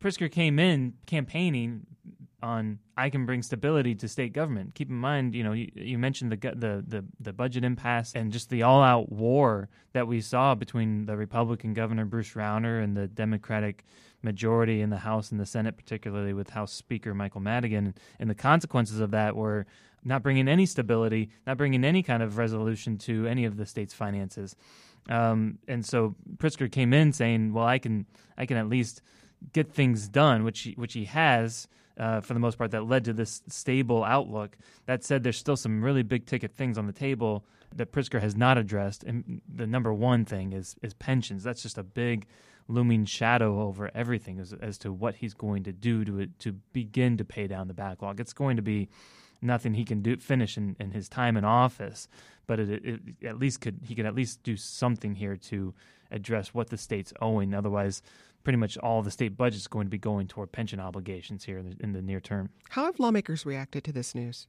Pritzker 0.00 0.30
came 0.30 0.58
in 0.58 0.94
campaigning 1.06 1.86
on 2.42 2.78
I 2.96 3.10
can 3.10 3.26
bring 3.26 3.42
stability 3.42 3.94
to 3.96 4.08
state 4.08 4.32
government. 4.32 4.74
Keep 4.74 4.90
in 4.90 4.96
mind, 4.96 5.34
you 5.34 5.42
know, 5.42 5.52
you, 5.52 5.70
you 5.74 5.98
mentioned 5.98 6.32
the, 6.32 6.36
the 6.36 6.84
the 6.86 7.04
the 7.20 7.32
budget 7.32 7.64
impasse 7.64 8.12
and 8.14 8.32
just 8.32 8.50
the 8.50 8.62
all-out 8.62 9.10
war 9.10 9.68
that 9.92 10.06
we 10.06 10.20
saw 10.20 10.54
between 10.54 11.06
the 11.06 11.16
Republican 11.16 11.74
governor 11.74 12.04
Bruce 12.04 12.34
Rauner 12.34 12.82
and 12.82 12.96
the 12.96 13.06
Democratic 13.08 13.84
majority 14.22 14.80
in 14.80 14.90
the 14.90 14.98
House 14.98 15.30
and 15.30 15.40
the 15.40 15.46
Senate, 15.46 15.76
particularly 15.76 16.32
with 16.32 16.50
House 16.50 16.72
Speaker 16.72 17.14
Michael 17.14 17.40
Madigan. 17.40 17.94
And 18.18 18.30
the 18.30 18.34
consequences 18.34 19.00
of 19.00 19.10
that 19.12 19.36
were 19.36 19.66
not 20.04 20.22
bringing 20.22 20.48
any 20.48 20.66
stability, 20.66 21.30
not 21.46 21.56
bringing 21.56 21.84
any 21.84 22.02
kind 22.02 22.22
of 22.22 22.38
resolution 22.38 22.98
to 22.98 23.26
any 23.26 23.44
of 23.44 23.56
the 23.56 23.66
state's 23.66 23.94
finances. 23.94 24.54
Um, 25.08 25.58
and 25.66 25.84
so 25.84 26.14
Pritzker 26.36 26.70
came 26.70 26.92
in 26.92 27.12
saying, 27.12 27.52
"Well, 27.52 27.66
I 27.66 27.78
can 27.78 28.06
I 28.36 28.46
can 28.46 28.56
at 28.56 28.68
least." 28.68 29.02
get 29.52 29.72
things 29.72 30.08
done, 30.08 30.42
which 30.44 30.60
he, 30.60 30.72
which 30.72 30.94
he 30.94 31.04
has 31.04 31.68
uh, 31.98 32.20
for 32.20 32.34
the 32.34 32.40
most 32.40 32.58
part, 32.58 32.70
that 32.70 32.86
led 32.86 33.04
to 33.04 33.12
this 33.12 33.42
stable 33.48 34.04
outlook. 34.04 34.56
That 34.86 35.04
said, 35.04 35.22
there's 35.22 35.38
still 35.38 35.56
some 35.56 35.82
really 35.82 36.02
big 36.02 36.26
ticket 36.26 36.54
things 36.54 36.78
on 36.78 36.86
the 36.86 36.92
table 36.92 37.44
that 37.74 37.92
Pritzker 37.92 38.20
has 38.20 38.36
not 38.36 38.56
addressed. 38.56 39.04
And 39.04 39.40
the 39.52 39.66
number 39.66 39.92
one 39.92 40.24
thing 40.24 40.52
is 40.52 40.76
is 40.82 40.94
pensions. 40.94 41.42
That's 41.42 41.62
just 41.62 41.78
a 41.78 41.82
big 41.82 42.26
looming 42.68 43.06
shadow 43.06 43.62
over 43.62 43.90
everything 43.94 44.38
as, 44.38 44.52
as 44.60 44.76
to 44.78 44.92
what 44.92 45.16
he's 45.16 45.34
going 45.34 45.64
to 45.64 45.72
do 45.72 46.04
to 46.04 46.26
to 46.26 46.52
begin 46.72 47.16
to 47.16 47.24
pay 47.24 47.46
down 47.46 47.68
the 47.68 47.74
backlog. 47.74 48.20
It's 48.20 48.32
going 48.32 48.56
to 48.56 48.62
be 48.62 48.88
nothing 49.40 49.74
he 49.74 49.84
can 49.84 50.02
do 50.02 50.16
finish 50.16 50.56
in, 50.56 50.76
in 50.80 50.90
his 50.90 51.08
time 51.08 51.36
in 51.36 51.44
office, 51.44 52.08
but 52.46 52.58
it, 52.58 52.84
it, 52.84 53.26
at 53.26 53.38
least 53.38 53.60
could 53.60 53.80
he 53.82 53.94
could 53.94 54.06
at 54.06 54.14
least 54.14 54.42
do 54.42 54.56
something 54.56 55.14
here 55.14 55.36
to 55.36 55.74
address 56.10 56.54
what 56.54 56.70
the 56.70 56.78
state's 56.78 57.12
owing. 57.20 57.54
Otherwise, 57.54 58.02
pretty 58.48 58.56
much 58.56 58.78
all 58.78 59.02
the 59.02 59.10
state 59.10 59.36
budget 59.36 59.58
is 59.58 59.66
going 59.66 59.84
to 59.84 59.90
be 59.90 59.98
going 59.98 60.26
toward 60.26 60.50
pension 60.50 60.80
obligations 60.80 61.44
here 61.44 61.58
in 61.58 61.68
the, 61.68 61.76
in 61.80 61.92
the 61.92 62.00
near 62.00 62.18
term. 62.18 62.48
How 62.70 62.86
have 62.86 62.98
lawmakers 62.98 63.44
reacted 63.44 63.84
to 63.84 63.92
this 63.92 64.14
news? 64.14 64.46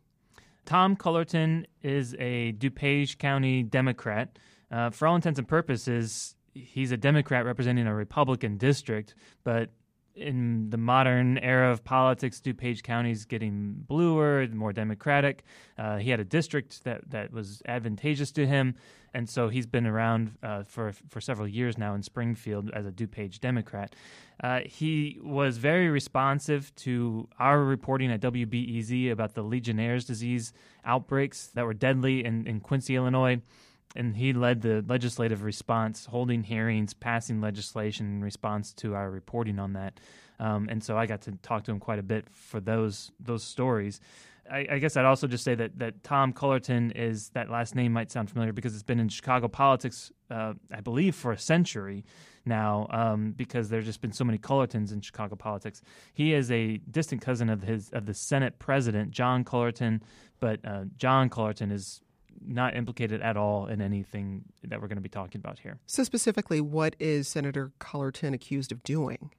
Tom 0.66 0.96
Cullerton 0.96 1.68
is 1.84 2.16
a 2.18 2.54
DuPage 2.54 3.20
County 3.20 3.62
Democrat. 3.62 4.40
Uh, 4.72 4.90
for 4.90 5.08
all 5.08 5.16
intents 5.16 5.38
and 5.38 5.48
purposes, 5.48 6.36
he's 6.56 6.92
a 6.92 6.98
Democrat 6.98 7.46
representing 7.46 7.86
a 7.86 7.94
Republican 7.94 8.58
district, 8.58 9.14
but 9.44 9.70
in 10.16 10.70
the 10.70 10.78
modern 10.78 11.38
era 11.40 11.70
of 11.72 11.84
politics, 11.84 12.40
DuPage 12.40 12.84
County 12.84 13.12
is 13.12 13.26
getting 13.26 13.74
bluer, 13.86 14.48
more 14.48 14.72
democratic. 14.72 15.44
Uh, 15.78 15.98
he 15.98 16.10
had 16.10 16.22
a 16.22 16.24
district 16.24 16.86
that, 16.86 17.10
that 17.12 17.34
was 17.34 17.62
advantageous 17.68 18.32
to 18.32 18.48
him, 18.48 18.76
and 19.14 19.30
so 19.30 19.50
he's 19.50 19.66
been 19.66 19.86
around 19.86 20.38
uh, 20.42 20.64
for 20.64 20.94
for 21.10 21.22
several 21.22 21.48
years 21.48 21.78
now 21.78 21.94
in 21.94 22.02
Springfield 22.02 22.70
as 22.72 22.86
a 22.86 22.92
DuPage 22.92 23.40
Democrat. 23.40 23.94
Uh, 24.42 24.62
he 24.66 25.20
was 25.22 25.58
very 25.58 25.90
responsive 25.90 26.74
to 26.76 27.28
our 27.40 27.62
reporting 27.64 28.12
at 28.12 28.22
WBEZ 28.22 29.12
about 29.12 29.34
the 29.34 29.42
Legionnaire's 29.42 30.06
disease 30.06 30.54
outbreaks 30.86 31.48
that 31.48 31.66
were 31.66 31.74
deadly 31.74 32.24
in, 32.24 32.46
in 32.48 32.60
Quincy, 32.60 32.96
Illinois 32.96 33.42
and 33.96 34.18
he 34.18 34.34
led 34.34 34.62
the 34.62 34.84
legislative 34.88 35.44
response, 35.44 36.06
holding 36.06 36.44
hearings, 36.44 36.94
passing 36.94 37.42
legislation 37.42 38.06
in 38.08 38.24
response 38.24 38.74
to 38.74 38.96
our 38.96 39.10
reporting 39.10 39.60
on 39.60 39.74
that. 39.74 40.00
Um, 40.40 40.68
and 40.70 40.84
so 40.84 40.98
I 40.98 41.06
got 41.06 41.22
to 41.22 41.32
talk 41.42 41.64
to 41.66 41.72
him 41.72 41.80
quite 41.80 42.00
a 42.00 42.04
bit 42.04 42.26
for 42.32 42.60
those 42.60 43.12
those 43.20 43.44
stories. 43.44 44.02
I, 44.52 44.68
I, 44.70 44.80
guess 44.80 44.96
I'd 44.96 45.06
also 45.06 45.28
just 45.28 45.44
say 45.44 45.56
that 45.56 45.80
that 45.80 46.04
Tom 46.04 46.34
Cullerton 46.34 46.92
is 46.92 47.30
that 47.30 47.50
last 47.50 47.74
name 47.74 47.94
might 47.94 48.12
sound 48.12 48.30
familiar 48.30 48.54
because 48.54 48.74
it's 48.74 48.84
been 48.84 49.00
in 49.00 49.10
Chicago 49.10 49.48
politics, 49.48 50.12
uh, 50.30 50.54
I 50.72 50.82
believe, 50.82 51.16
for 51.16 51.32
a 51.32 51.38
century 51.38 52.06
now. 52.46 52.88
Um, 52.92 53.32
because 53.32 53.70
there's 53.70 53.86
just 53.86 54.02
been 54.02 54.12
so 54.12 54.24
many 54.24 54.38
Cullertons 54.38 54.92
in 54.92 55.02
Chicago 55.02 55.36
politics. 55.36 55.82
He 56.14 56.34
is 56.34 56.52
a 56.52 56.78
distant 56.78 57.22
cousin 57.22 57.50
of 57.50 57.64
his 57.64 57.90
of 57.92 58.06
the 58.06 58.14
Senate 58.14 58.60
president 58.60 59.12
John 59.12 59.44
Cullerton, 59.44 60.04
but 60.40 60.60
uh, 60.66 60.84
John 60.98 61.30
Cullerton 61.30 61.72
is 61.72 62.02
not 62.46 62.76
implicated 62.76 63.22
at 63.22 63.38
all 63.38 63.68
in 63.68 63.82
anything 63.82 64.44
that 64.64 64.82
we're 64.82 64.88
going 64.88 64.98
to 64.98 65.02
be 65.02 65.10
talking 65.10 65.40
about 65.40 65.60
here. 65.60 65.78
So, 65.86 66.04
specifically, 66.04 66.62
what 66.62 66.96
is 67.00 67.28
Senator 67.28 67.72
Cullerton 67.80 68.34
accused 68.34 68.72
of 68.72 68.84
doing? 68.84 69.32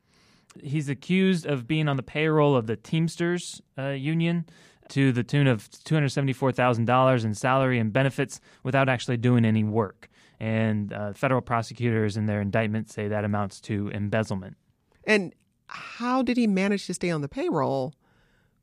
He's 0.62 0.88
accused 0.88 1.46
of 1.46 1.66
being 1.66 1.88
on 1.88 1.96
the 1.96 2.02
payroll 2.02 2.56
of 2.56 2.66
the 2.66 2.76
Teamsters 2.76 3.60
uh, 3.78 3.88
union 3.88 4.46
to 4.88 5.12
the 5.12 5.24
tune 5.24 5.46
of 5.46 5.68
$274,000 5.70 7.24
in 7.24 7.34
salary 7.34 7.78
and 7.78 7.92
benefits 7.92 8.40
without 8.62 8.88
actually 8.88 9.16
doing 9.16 9.44
any 9.44 9.64
work. 9.64 10.08
And 10.38 10.92
uh, 10.92 11.12
federal 11.12 11.40
prosecutors 11.40 12.16
in 12.16 12.26
their 12.26 12.40
indictment 12.40 12.90
say 12.90 13.08
that 13.08 13.24
amounts 13.24 13.60
to 13.62 13.90
embezzlement. 13.92 14.56
And 15.04 15.34
how 15.66 16.22
did 16.22 16.36
he 16.36 16.46
manage 16.46 16.86
to 16.86 16.94
stay 16.94 17.10
on 17.10 17.22
the 17.22 17.28
payroll 17.28 17.94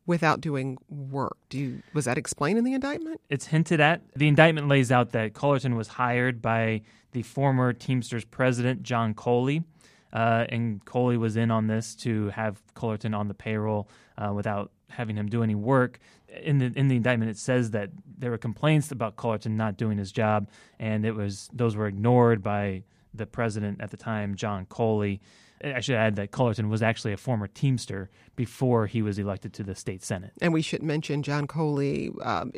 without 0.06 0.42
doing 0.42 0.78
work. 0.90 1.38
Do 1.50 1.58
you, 1.58 1.84
was 1.94 2.06
that 2.06 2.18
explained 2.18 2.58
in 2.58 2.64
the 2.64 2.74
indictment? 2.74 3.22
It's 3.30 3.48
hinted 3.48 3.80
at. 3.80 4.02
The 4.16 4.28
indictment 4.28 4.68
lays 4.68 4.92
out 4.92 5.12
that 5.12 5.34
Cullerton 5.34 5.76
was 5.76 5.88
hired 5.88 6.42
by 6.42 6.82
the 7.12 7.24
former 7.24 7.74
Teamsters 7.74 8.26
president, 8.26 8.84
John 8.84 9.14
Coli. 9.14 9.64
Uh, 10.12 10.46
and 10.50 10.84
Coli 10.86 11.18
was 11.18 11.38
in 11.38 11.50
on 11.50 11.68
this 11.68 11.96
to 11.96 12.30
have 12.30 12.62
Cullerton 12.76 13.16
on 13.16 13.28
the 13.28 13.34
payroll 13.34 13.90
uh, 14.18 14.32
without 14.32 14.72
having 14.90 15.16
him 15.16 15.28
do 15.28 15.42
any 15.42 15.56
work. 15.56 16.00
In 16.44 16.60
the 16.60 16.72
in 16.76 16.88
the 16.88 16.96
indictment, 16.96 17.32
it 17.32 17.38
says 17.38 17.72
that 17.72 17.90
there 18.18 18.30
were 18.30 18.38
complaints 18.38 18.92
about 18.92 19.16
Cullerton 19.16 19.58
not 19.58 19.76
doing 19.76 19.98
his 19.98 20.12
job, 20.12 20.50
and 20.80 21.06
it 21.06 21.16
was 21.16 21.50
those 21.52 21.76
were 21.76 21.88
ignored 21.88 22.44
by 22.44 22.84
the 23.14 23.26
president 23.26 23.82
at 23.82 23.92
the 23.92 23.98
time, 23.98 24.36
John 24.36 24.66
Coli. 24.66 25.20
I 25.64 25.80
should 25.80 25.96
add 25.96 26.18
that 26.18 26.32
Cullerton 26.32 26.70
was 26.70 26.82
actually 26.82 27.14
a 27.14 27.18
former 27.18 27.48
Teamster 27.48 28.10
before 28.36 28.88
he 28.88 29.02
was 29.02 29.20
elected 29.20 29.54
to 29.54 29.64
the 29.64 29.76
state 29.76 30.04
senate. 30.04 30.34
And 30.42 30.52
we 30.52 30.62
should 30.62 30.84
mention 30.84 31.24
John 31.24 31.48
Coli 31.48 32.14
um, 32.26 32.52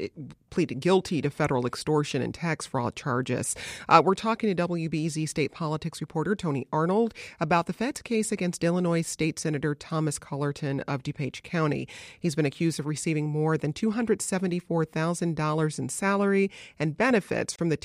pleaded 0.49 0.79
guilty 0.79 1.21
to 1.21 1.29
federal 1.29 1.67
extortion 1.67 2.21
and 2.21 2.33
tax 2.33 2.65
fraud 2.65 2.95
charges. 2.95 3.55
Uh, 3.89 4.01
we're 4.03 4.15
talking 4.15 4.55
to 4.55 4.67
WBEZ 4.67 5.27
state 5.27 5.51
politics 5.51 5.99
reporter 6.01 6.35
Tony 6.35 6.65
Arnold 6.71 7.13
about 7.39 7.67
the 7.67 7.73
Fed's 7.73 8.01
case 8.01 8.31
against 8.31 8.63
Illinois 8.63 9.01
State 9.01 9.37
Senator 9.37 9.75
Thomas 9.75 10.17
Cullerton 10.17 10.79
of 10.81 11.03
DuPage 11.03 11.43
County. 11.43 11.87
He's 12.19 12.35
been 12.35 12.45
accused 12.45 12.79
of 12.79 12.85
receiving 12.85 13.27
more 13.27 13.57
than 13.57 13.73
$274,000 13.73 15.79
in 15.79 15.89
salary 15.89 16.49
and 16.79 16.97
benefits 16.97 17.53
from 17.53 17.69
the 17.69 17.75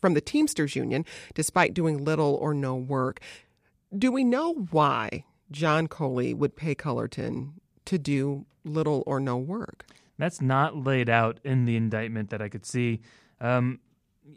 from 0.00 0.14
the 0.14 0.20
Teamsters 0.20 0.76
Union, 0.76 1.04
despite 1.34 1.74
doing 1.74 2.02
little 2.02 2.36
or 2.36 2.54
no 2.54 2.74
work. 2.74 3.20
Do 3.96 4.12
we 4.12 4.22
know 4.22 4.54
why 4.70 5.24
John 5.50 5.88
Coli 5.88 6.34
would 6.34 6.54
pay 6.54 6.74
Cullerton 6.74 7.54
to 7.86 7.98
do 7.98 8.46
little 8.64 9.02
or 9.06 9.18
no 9.18 9.36
work? 9.36 9.84
That's 10.16 10.40
not 10.40 10.76
laid 10.76 11.08
out 11.08 11.40
in 11.44 11.64
the 11.64 11.76
indictment 11.76 12.30
that 12.30 12.40
I 12.40 12.48
could 12.48 12.64
see. 12.64 13.00
Um, 13.40 13.80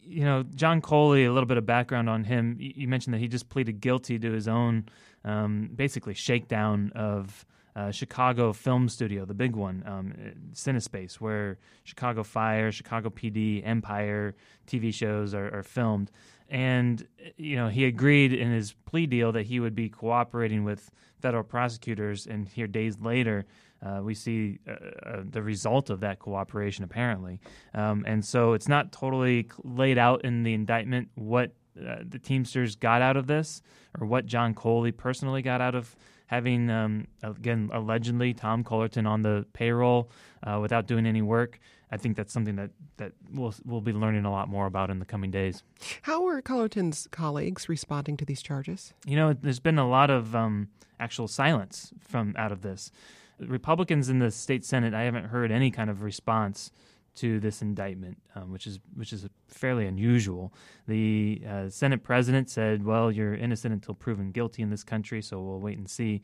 you 0.02 0.24
know, 0.24 0.44
John 0.56 0.82
Coli, 0.82 1.28
a 1.28 1.32
little 1.32 1.46
bit 1.46 1.58
of 1.58 1.66
background 1.66 2.10
on 2.10 2.24
him. 2.24 2.58
You 2.60 2.88
mentioned 2.88 3.14
that 3.14 3.20
he 3.20 3.28
just 3.28 3.50
pleaded 3.50 3.80
guilty 3.80 4.18
to 4.18 4.32
his 4.32 4.48
own, 4.48 4.86
um, 5.24 5.70
basically, 5.76 6.16
shakedown 6.16 6.92
of 6.96 7.46
uh, 7.76 7.92
Chicago 7.92 8.54
Film 8.54 8.88
Studio, 8.90 9.26
the 9.26 9.34
big 9.34 9.56
one, 9.56 9.84
um, 9.86 10.14
Cinespace, 10.54 11.16
where 11.16 11.58
Chicago 11.84 12.24
Fire, 12.24 12.72
Chicago 12.72 13.10
PD, 13.10 13.62
Empire 13.66 14.36
TV 14.68 14.94
shows 14.94 15.34
are, 15.34 15.54
are 15.56 15.64
filmed 15.64 16.10
and 16.50 17.08
you 17.38 17.56
know 17.56 17.68
he 17.68 17.86
agreed 17.86 18.34
in 18.34 18.52
his 18.52 18.74
plea 18.86 19.06
deal 19.06 19.32
that 19.32 19.46
he 19.46 19.60
would 19.60 19.76
be 19.76 19.90
cooperating 19.90 20.64
with 20.64 20.92
federal 21.22 21.44
prosecutors 21.44 22.28
and 22.28 22.48
here 22.50 22.68
days 22.68 23.00
later 23.00 23.46
uh, 23.82 24.02
we 24.02 24.14
see 24.14 24.60
uh, 24.68 24.72
uh, 25.06 25.24
the 25.30 25.42
result 25.42 25.90
of 25.90 26.00
that 26.00 26.20
cooperation 26.20 26.84
apparently 26.84 27.40
um, 27.74 28.04
and 28.08 28.24
so 28.24 28.54
it's 28.54 28.68
not 28.68 28.92
totally 28.92 29.50
laid 29.64 29.98
out 29.98 30.24
in 30.24 30.44
the 30.44 30.54
indictment 30.54 31.10
what 31.16 31.54
uh, 31.80 31.98
the 32.08 32.20
teamsters 32.20 32.76
got 32.76 33.02
out 33.02 33.18
of 33.18 33.28
this 33.28 33.62
or 34.00 34.06
what 34.06 34.26
john 34.26 34.54
coli 34.54 34.96
personally 34.96 35.42
got 35.42 35.62
out 35.62 35.76
of 35.76 35.96
having 36.34 36.70
um, 36.70 37.08
again 37.22 37.70
allegedly 37.74 38.34
Tom 38.34 38.64
Cullerton 38.64 39.06
on 39.06 39.22
the 39.22 39.46
payroll 39.54 40.10
uh, 40.42 40.58
without 40.60 40.88
doing 40.88 41.06
any 41.06 41.22
work. 41.22 41.60
I 41.92 41.98
think 41.98 42.18
that's 42.18 42.34
something 42.34 42.56
that 42.56 42.72
that 42.98 43.14
we'll 43.32 43.54
we'll 43.66 43.82
be 43.82 43.94
learning 43.94 44.26
a 44.26 44.32
lot 44.32 44.50
more 44.50 44.66
about 44.66 44.90
in 44.90 45.00
the 45.00 45.06
coming 45.06 45.32
days. 45.32 45.64
How 46.04 46.28
are 46.28 46.42
Cullerton's 46.42 47.08
colleagues 47.12 47.70
responding 47.70 48.18
to 48.18 48.26
these 48.26 48.42
charges? 48.42 48.94
You 49.06 49.16
know, 49.16 49.34
there's 49.34 49.60
been 49.60 49.78
a 49.78 49.88
lot 49.88 50.10
of 50.10 50.36
um, 50.36 50.70
actual 51.00 51.28
silence 51.28 51.94
from 52.00 52.34
out 52.38 52.52
of 52.52 52.62
this. 52.62 52.92
Republicans 53.40 54.10
in 54.10 54.20
the 54.20 54.32
state 54.32 54.64
senate, 54.64 54.94
I 54.94 55.04
haven't 55.04 55.26
heard 55.26 55.52
any 55.52 55.72
kind 55.72 55.90
of 55.90 56.02
response 56.02 56.72
to 57.16 57.40
this 57.40 57.62
indictment, 57.62 58.18
um, 58.36 58.52
which 58.52 58.66
is 58.66 58.80
which 58.96 59.14
is 59.14 59.28
fairly 59.48 59.86
unusual. 59.86 60.52
The 60.88 61.42
uh, 61.48 61.70
Senate 61.70 62.04
president 62.04 62.50
said, 62.50 62.84
"Well, 62.84 63.12
you're 63.12 63.36
innocent 63.36 63.74
until 63.74 63.94
proven 63.94 64.32
guilty 64.32 64.64
in 64.64 64.70
this 64.70 64.84
country, 64.84 65.22
so 65.22 65.40
we'll 65.42 65.60
wait 65.60 65.78
and 65.78 65.90
see." 65.90 66.22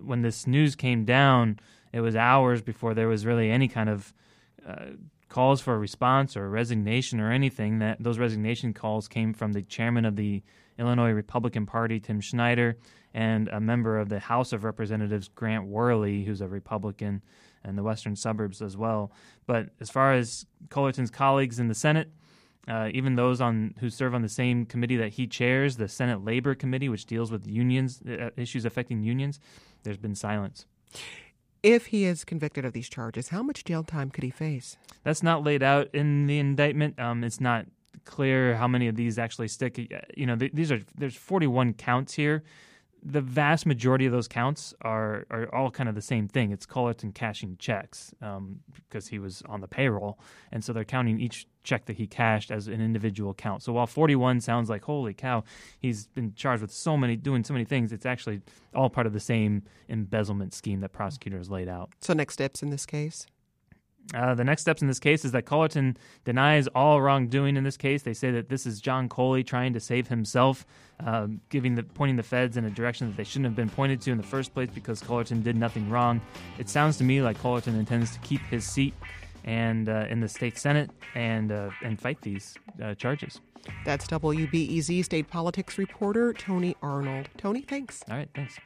When 0.00 0.22
this 0.22 0.46
news 0.46 0.76
came 0.76 1.04
down, 1.04 1.58
it 1.92 2.00
was 2.00 2.14
hours 2.14 2.62
before 2.62 2.94
there 2.94 3.08
was 3.08 3.26
really 3.26 3.50
any 3.50 3.68
kind 3.68 3.88
of 3.88 4.14
uh, 4.68 4.86
calls 5.28 5.60
for 5.60 5.74
a 5.74 5.78
response 5.78 6.36
or 6.36 6.44
a 6.44 6.48
resignation 6.48 7.20
or 7.20 7.32
anything. 7.32 7.78
That 7.78 7.96
those 8.00 8.18
resignation 8.18 8.74
calls 8.74 9.08
came 9.08 9.32
from 9.32 9.52
the 9.52 9.62
chairman 9.62 10.04
of 10.04 10.16
the 10.16 10.42
Illinois 10.78 11.10
Republican 11.10 11.66
Party, 11.66 12.00
Tim 12.00 12.20
Schneider, 12.20 12.76
and 13.14 13.48
a 13.48 13.60
member 13.60 13.98
of 13.98 14.08
the 14.08 14.20
House 14.20 14.52
of 14.52 14.64
Representatives, 14.64 15.28
Grant 15.28 15.68
Wehrli, 15.68 16.24
who's 16.24 16.40
a 16.40 16.48
Republican, 16.48 17.22
and 17.64 17.76
the 17.76 17.82
western 17.82 18.14
suburbs 18.14 18.62
as 18.62 18.76
well. 18.76 19.10
But 19.46 19.70
as 19.80 19.90
far 19.90 20.12
as 20.14 20.46
Cullerton's 20.68 21.10
colleagues 21.10 21.58
in 21.58 21.68
the 21.68 21.74
Senate, 21.74 22.10
uh, 22.68 22.90
even 22.92 23.16
those 23.16 23.40
on 23.40 23.74
who 23.80 23.88
serve 23.88 24.14
on 24.14 24.22
the 24.22 24.28
same 24.28 24.66
committee 24.66 24.96
that 24.98 25.14
he 25.14 25.26
chairs, 25.26 25.76
the 25.76 25.88
Senate 25.88 26.24
Labor 26.24 26.54
Committee, 26.54 26.88
which 26.88 27.06
deals 27.06 27.32
with 27.32 27.46
unions 27.46 28.02
uh, 28.06 28.30
issues 28.36 28.64
affecting 28.64 29.02
unions, 29.02 29.40
there's 29.82 29.96
been 29.96 30.14
silence. 30.14 30.66
If 31.62 31.86
he 31.86 32.04
is 32.04 32.24
convicted 32.24 32.64
of 32.64 32.72
these 32.72 32.88
charges, 32.88 33.28
how 33.28 33.42
much 33.42 33.64
jail 33.64 33.82
time 33.82 34.10
could 34.10 34.24
he 34.24 34.30
face? 34.30 34.76
That's 35.02 35.22
not 35.22 35.42
laid 35.42 35.62
out 35.62 35.88
in 35.92 36.26
the 36.26 36.38
indictment. 36.38 36.98
Um, 36.98 37.24
it's 37.24 37.40
not 37.40 37.66
clear 38.04 38.56
how 38.56 38.68
many 38.68 38.88
of 38.88 38.96
these 38.96 39.18
actually 39.18 39.48
stick. 39.48 39.78
You 40.16 40.26
know, 40.26 40.36
th- 40.36 40.52
these 40.52 40.70
are 40.70 40.80
there's 40.96 41.16
41 41.16 41.74
counts 41.74 42.14
here 42.14 42.44
the 43.10 43.20
vast 43.22 43.64
majority 43.64 44.04
of 44.04 44.12
those 44.12 44.28
counts 44.28 44.74
are 44.82 45.26
are 45.30 45.52
all 45.54 45.70
kind 45.70 45.88
of 45.88 45.94
the 45.94 46.02
same 46.02 46.28
thing. 46.28 46.50
It's 46.50 46.66
Cullerton 46.66 47.12
cashing 47.12 47.56
checks 47.58 48.12
um, 48.20 48.60
because 48.74 49.08
he 49.08 49.18
was 49.18 49.42
on 49.48 49.60
the 49.60 49.68
payroll, 49.68 50.18
and 50.52 50.62
so 50.62 50.72
they're 50.72 50.84
counting 50.84 51.18
each 51.18 51.46
check 51.62 51.86
that 51.86 51.96
he 51.96 52.06
cashed 52.06 52.50
as 52.50 52.68
an 52.68 52.80
individual 52.80 53.34
count. 53.34 53.62
So 53.62 53.72
while 53.72 53.86
41 53.86 54.40
sounds 54.40 54.68
like 54.68 54.84
holy 54.84 55.14
cow, 55.14 55.44
he's 55.78 56.06
been 56.08 56.34
charged 56.34 56.62
with 56.62 56.72
so 56.72 56.96
many 56.96 57.16
doing 57.16 57.44
so 57.44 57.54
many 57.54 57.64
things. 57.64 57.92
It's 57.92 58.06
actually 58.06 58.42
all 58.74 58.90
part 58.90 59.06
of 59.06 59.12
the 59.14 59.20
same 59.20 59.62
embezzlement 59.88 60.52
scheme 60.52 60.80
that 60.80 60.92
prosecutors 60.92 61.50
laid 61.50 61.68
out. 61.68 61.90
So 62.00 62.12
next 62.12 62.34
steps 62.34 62.62
in 62.62 62.70
this 62.70 62.84
case. 62.84 63.26
Uh, 64.14 64.34
the 64.34 64.44
next 64.44 64.62
steps 64.62 64.80
in 64.80 64.88
this 64.88 64.98
case 64.98 65.24
is 65.24 65.32
that 65.32 65.44
Cullerton 65.44 65.96
denies 66.24 66.66
all 66.68 67.00
wrongdoing 67.02 67.56
in 67.56 67.64
this 67.64 67.76
case. 67.76 68.02
They 68.02 68.14
say 68.14 68.30
that 68.30 68.48
this 68.48 68.64
is 68.64 68.80
John 68.80 69.08
Coli 69.08 69.46
trying 69.46 69.74
to 69.74 69.80
save 69.80 70.08
himself, 70.08 70.66
uh, 71.04 71.26
giving 71.50 71.74
the 71.74 71.82
pointing 71.82 72.16
the 72.16 72.22
feds 72.22 72.56
in 72.56 72.64
a 72.64 72.70
direction 72.70 73.08
that 73.08 73.16
they 73.16 73.24
shouldn't 73.24 73.44
have 73.44 73.56
been 73.56 73.68
pointed 73.68 74.00
to 74.02 74.10
in 74.10 74.16
the 74.16 74.22
first 74.22 74.54
place 74.54 74.70
because 74.74 75.02
Cullerton 75.02 75.42
did 75.42 75.56
nothing 75.56 75.90
wrong. 75.90 76.22
It 76.58 76.70
sounds 76.70 76.96
to 76.98 77.04
me 77.04 77.20
like 77.20 77.38
Cullerton 77.38 77.78
intends 77.78 78.12
to 78.12 78.18
keep 78.20 78.40
his 78.42 78.64
seat 78.64 78.94
and 79.44 79.88
uh, 79.88 80.06
in 80.08 80.20
the 80.20 80.28
state 80.28 80.58
senate 80.58 80.90
and 81.14 81.52
uh, 81.52 81.70
and 81.82 82.00
fight 82.00 82.20
these 82.22 82.54
uh, 82.82 82.94
charges. 82.94 83.40
That's 83.84 84.06
WBEZ 84.06 85.04
state 85.04 85.28
politics 85.28 85.76
reporter 85.76 86.32
Tony 86.32 86.76
Arnold. 86.82 87.28
Tony, 87.36 87.60
thanks. 87.60 88.02
All 88.10 88.16
right, 88.16 88.28
thanks. 88.34 88.58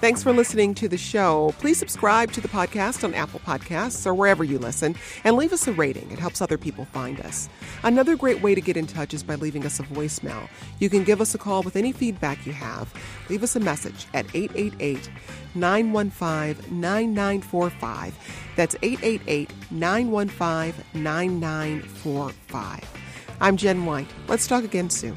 Thanks 0.00 0.22
for 0.22 0.32
listening 0.32 0.74
to 0.74 0.88
the 0.88 0.96
show. 0.96 1.52
Please 1.58 1.76
subscribe 1.76 2.30
to 2.30 2.40
the 2.40 2.46
podcast 2.46 3.02
on 3.02 3.14
Apple 3.14 3.40
Podcasts 3.40 4.06
or 4.06 4.14
wherever 4.14 4.44
you 4.44 4.56
listen 4.56 4.94
and 5.24 5.34
leave 5.34 5.52
us 5.52 5.66
a 5.66 5.72
rating. 5.72 6.08
It 6.12 6.20
helps 6.20 6.40
other 6.40 6.56
people 6.56 6.84
find 6.84 7.20
us. 7.20 7.48
Another 7.82 8.14
great 8.14 8.40
way 8.40 8.54
to 8.54 8.60
get 8.60 8.76
in 8.76 8.86
touch 8.86 9.12
is 9.12 9.24
by 9.24 9.34
leaving 9.34 9.66
us 9.66 9.80
a 9.80 9.82
voicemail. 9.82 10.48
You 10.78 10.88
can 10.88 11.02
give 11.02 11.20
us 11.20 11.34
a 11.34 11.38
call 11.38 11.64
with 11.64 11.74
any 11.74 11.90
feedback 11.90 12.46
you 12.46 12.52
have. 12.52 12.94
Leave 13.28 13.42
us 13.42 13.56
a 13.56 13.60
message 13.60 14.06
at 14.14 14.24
888 14.34 15.10
915 15.56 16.80
9945. 16.80 18.14
That's 18.54 18.76
888 18.82 19.50
915 19.72 21.02
9945. 21.02 22.98
I'm 23.40 23.56
Jen 23.56 23.84
White. 23.84 24.10
Let's 24.28 24.46
talk 24.46 24.62
again 24.62 24.90
soon. 24.90 25.16